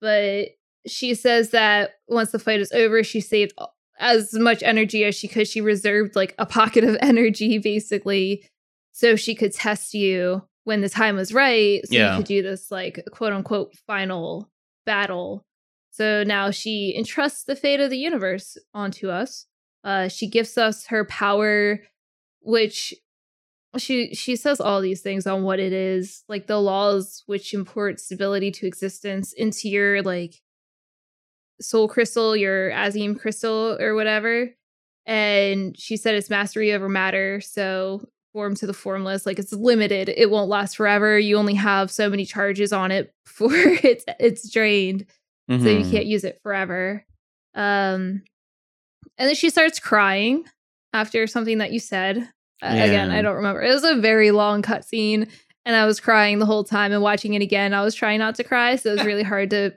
[0.00, 0.48] But
[0.86, 3.52] she says that once the fight is over she saved
[3.98, 5.46] as much energy as she could.
[5.46, 8.46] She reserved like a pocket of energy basically
[8.92, 12.12] so she could test you when the time was right so Yeah.
[12.12, 14.48] you could do this like quote unquote final
[14.86, 15.44] battle.
[15.90, 19.46] So now she entrusts the fate of the universe onto us
[19.84, 21.80] uh, she gives us her power,
[22.40, 22.94] which
[23.78, 28.00] she she says all these things on what it is, like the laws which import
[28.00, 30.34] stability to existence into your like
[31.60, 34.50] soul crystal, your Azem crystal or whatever.
[35.06, 40.08] And she said it's mastery over matter, so form to the formless, like it's limited.
[40.08, 41.18] It won't last forever.
[41.18, 45.06] You only have so many charges on it before it's it's drained
[45.48, 45.90] so you Mhm.
[45.90, 47.04] can't use it forever.
[47.54, 48.22] Um,
[49.20, 50.46] and then she starts crying
[50.94, 52.16] after something that you said.
[52.62, 53.62] Uh, Again, I don't remember.
[53.62, 55.30] It was a very long cutscene,
[55.66, 56.90] and I was crying the whole time.
[56.90, 59.50] And watching it again, I was trying not to cry, so it was really hard
[59.50, 59.72] to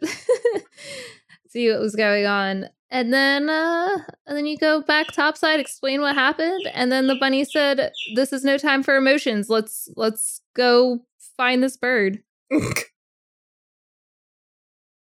[1.49, 2.69] see what was going on.
[2.89, 7.15] And then, uh, and then you go back topside, explain what happened, and then the
[7.15, 9.49] bunny said, "This is no time for emotions.
[9.49, 11.05] Let's let's go
[11.35, 12.23] find this bird."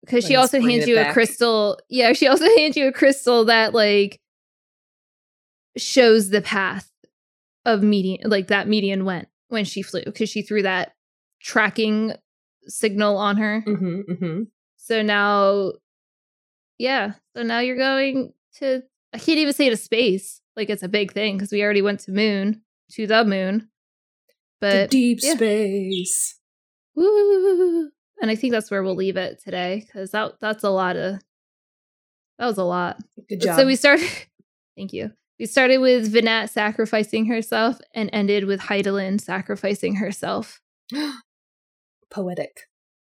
[0.06, 1.78] because she also hands it you a crystal.
[1.88, 4.20] Yeah, she also hands you a crystal that like
[5.76, 6.90] shows the path
[7.64, 10.94] of Meteion, like that Meteion went when she flew because she threw that
[11.40, 12.14] tracking
[12.66, 13.60] signal on her.
[13.60, 14.42] hmm hmm
[14.76, 15.72] So now,
[16.78, 18.82] yeah, so now you're going to.
[19.12, 22.00] I can't even say to space, like it's a big thing because we already went
[22.00, 22.62] to moon
[22.92, 23.68] to the moon,
[24.60, 25.34] The but deep yeah.
[25.34, 26.38] space.
[26.94, 27.90] Woo!
[28.20, 31.20] And I think that's where we'll leave it today because that that's a lot of
[32.38, 32.98] that was a lot.
[33.28, 33.58] Good job.
[33.58, 34.08] So we started.
[34.76, 35.12] thank you.
[35.38, 40.60] We started with Venat sacrificing herself and ended with Hydaelyn sacrificing herself.
[42.10, 42.62] Poetic.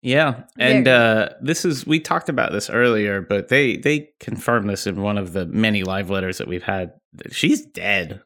[0.02, 4.86] Yeah, and uh, this is we talked about this earlier, but they they confirmed this
[4.86, 6.92] in one of the many live letters that we've had.
[7.30, 8.20] She's dead.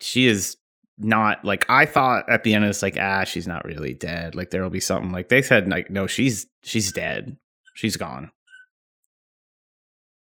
[0.00, 0.56] She is
[0.98, 2.64] not like I thought at the end.
[2.64, 4.34] of this, like ah, she's not really dead.
[4.34, 5.68] Like there will be something like they said.
[5.68, 7.36] Like no, she's she's dead.
[7.74, 8.32] She's gone.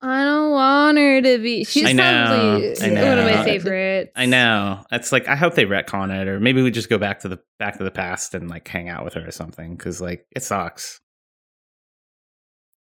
[0.04, 1.64] I don't want her to be.
[1.64, 3.44] She's I know, probably I one of my know.
[3.44, 4.12] favorites.
[4.16, 4.84] I know.
[4.92, 7.40] It's like I hope they retcon it, or maybe we just go back to the
[7.60, 9.76] back to the past and like hang out with her or something.
[9.76, 11.00] Because like it sucks.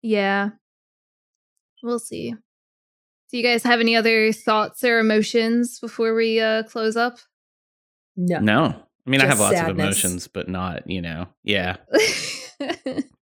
[0.02, 0.50] Yeah.
[1.84, 2.34] We'll see.
[3.30, 7.18] Do you guys have any other thoughts or emotions before we uh close up?
[8.16, 8.38] No.
[8.40, 8.64] No,
[9.06, 11.28] I mean I have Just lots of emotions, but not you know.
[11.44, 11.76] Yeah.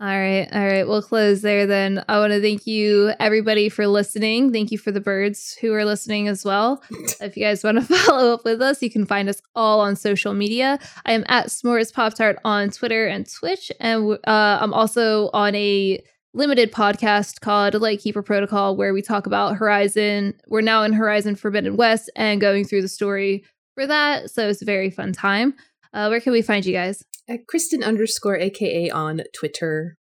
[0.00, 0.86] all right, all right.
[0.88, 2.04] We'll close there then.
[2.08, 4.52] I want to thank you everybody for listening.
[4.52, 6.82] Thank you for the birds who are listening as well.
[7.20, 9.94] if you guys want to follow up with us, you can find us all on
[9.94, 10.80] social media.
[11.06, 15.54] I am at S'mores Pop Tart on Twitter and Twitch, and uh, I'm also on
[15.54, 16.02] a
[16.34, 20.34] limited podcast called Lightkeeper Protocol, where we talk about Horizon.
[20.48, 23.44] We're now in Horizon Forbidden West and going through the story
[23.76, 24.30] for that.
[24.32, 25.54] So it's a very fun time.
[25.92, 27.04] Uh, where can we find you guys?
[27.28, 29.96] At Kristen underscore AKA on Twitter.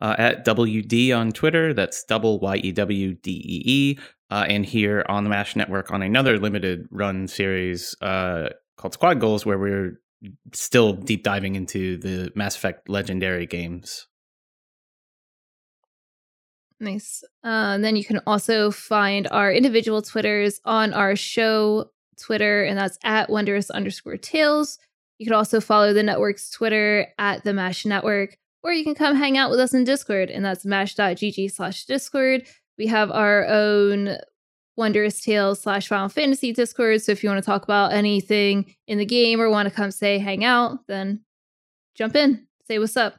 [0.00, 1.74] uh, at WD on Twitter.
[1.74, 3.98] That's double Y E W D E E.
[4.30, 9.20] Uh, and here on the MASH network on another limited run series uh, called Squad
[9.20, 10.00] Goals, where we're
[10.52, 14.06] still deep diving into the Mass Effect Legendary games.
[16.78, 17.22] Nice.
[17.44, 22.78] Uh, and then you can also find our individual Twitters on our show Twitter, and
[22.78, 24.78] that's at wondrous underscore tales.
[25.20, 29.14] You can also follow the network's Twitter at the MASH Network, or you can come
[29.14, 32.46] hang out with us in Discord, and that's mash.gg slash Discord.
[32.78, 34.16] We have our own
[34.78, 37.02] Wondrous Tails slash Final Fantasy Discord.
[37.02, 39.90] So if you want to talk about anything in the game or want to come
[39.90, 41.20] say hang out, then
[41.94, 43.16] jump in, say what's up.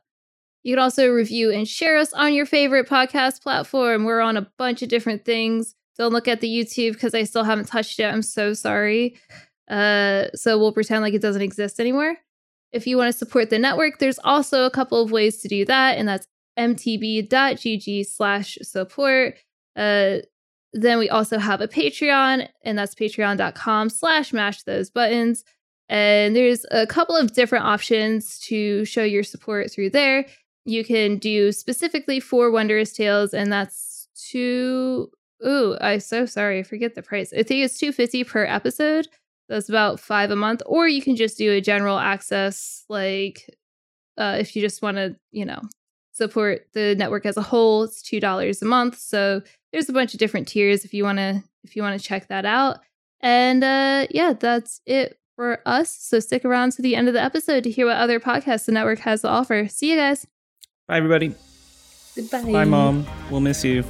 [0.64, 4.06] You can also review and share us on your favorite podcast platform.
[4.06, 5.76] We're on a bunch of different things.
[6.00, 8.06] Don't look at the YouTube because I still haven't touched it.
[8.06, 9.20] I'm so sorry.
[9.72, 12.18] Uh, so we'll pretend like it doesn't exist anymore.
[12.74, 15.66] If you want to support the network, there's also a couple of ways to do
[15.66, 16.28] that, and that's
[16.60, 19.36] mtb.gg slash support.
[19.76, 20.18] Uh,
[20.74, 25.44] then we also have a Patreon, and that's patreon.com slash mash those buttons.
[25.90, 30.26] And there's a couple of different options to show your support through there.
[30.66, 35.10] You can do specifically for Wondrous Tails, and that's two.
[35.46, 36.60] Ooh, I'm so sorry.
[36.60, 37.34] I forget the price.
[37.34, 39.08] I think it's two fifty per episode.
[39.52, 40.62] That's about five a month.
[40.66, 43.50] Or you can just do a general access, like
[44.18, 45.62] uh, if you just want to, you know,
[46.14, 47.84] support the network as a whole.
[47.84, 48.98] It's two dollars a month.
[48.98, 49.42] So
[49.74, 52.30] there's a bunch of different tiers if you want to if you want to check
[52.30, 52.80] that out.
[53.20, 55.96] And uh, yeah, that's it for us.
[55.96, 58.72] So stick around to the end of the episode to hear what other podcasts the
[58.72, 59.68] network has to offer.
[59.68, 60.26] See you guys.
[60.88, 61.36] Bye, everybody.
[62.16, 62.52] Goodbye.
[62.52, 63.06] Bye, Mom.
[63.30, 63.84] We'll miss you.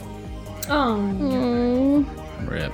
[0.69, 2.05] Oh.
[2.07, 2.49] Aww.
[2.49, 2.73] Rip.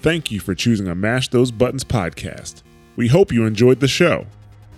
[0.00, 2.62] Thank you for choosing a Mash Those Buttons podcast.
[2.94, 4.26] We hope you enjoyed the show.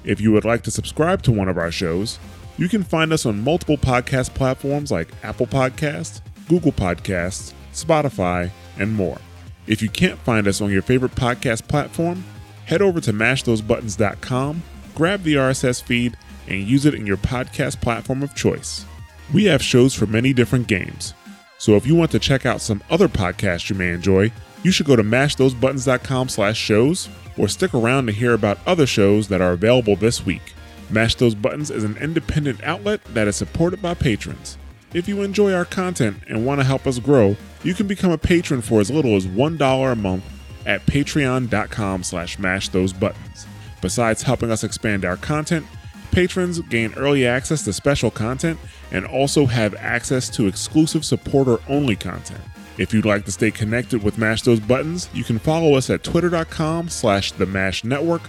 [0.03, 2.19] If you would like to subscribe to one of our shows,
[2.57, 8.95] you can find us on multiple podcast platforms like Apple Podcasts, Google Podcasts, Spotify, and
[8.95, 9.19] more.
[9.67, 12.25] If you can't find us on your favorite podcast platform,
[12.65, 14.63] head over to mashthosebuttons.com,
[14.95, 16.17] grab the RSS feed,
[16.49, 18.87] and use it in your podcast platform of choice.
[19.35, 21.13] We have shows for many different games,
[21.59, 24.87] so if you want to check out some other podcasts you may enjoy, you should
[24.87, 27.09] go to mashthosebuttons.com slash shows
[27.39, 30.55] or stick around to hear about other shows that are available this week.
[30.91, 34.59] Mash Those Buttons is an independent outlet that is supported by patrons.
[34.93, 38.19] If you enjoy our content and want to help us grow, you can become a
[38.19, 40.25] patron for as little as $1 a month
[40.67, 43.47] at patreon.com slash mashthosebuttons.
[43.81, 45.65] Besides helping us expand our content,
[46.11, 48.59] patrons gain early access to special content
[48.91, 52.41] and also have access to exclusive supporter-only content.
[52.81, 56.03] If you'd like to stay connected with Mash Those Buttons, you can follow us at
[56.03, 58.23] twitter.com slash the Mash Network,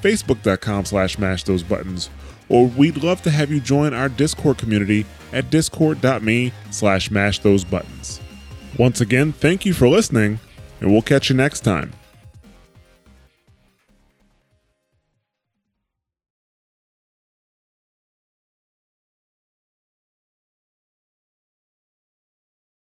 [0.00, 2.08] facebook.com slash mash those buttons,
[2.48, 7.64] or we'd love to have you join our Discord community at discord.me slash mash those
[7.64, 8.20] buttons.
[8.78, 10.38] Once again, thank you for listening,
[10.80, 11.92] and we'll catch you next time.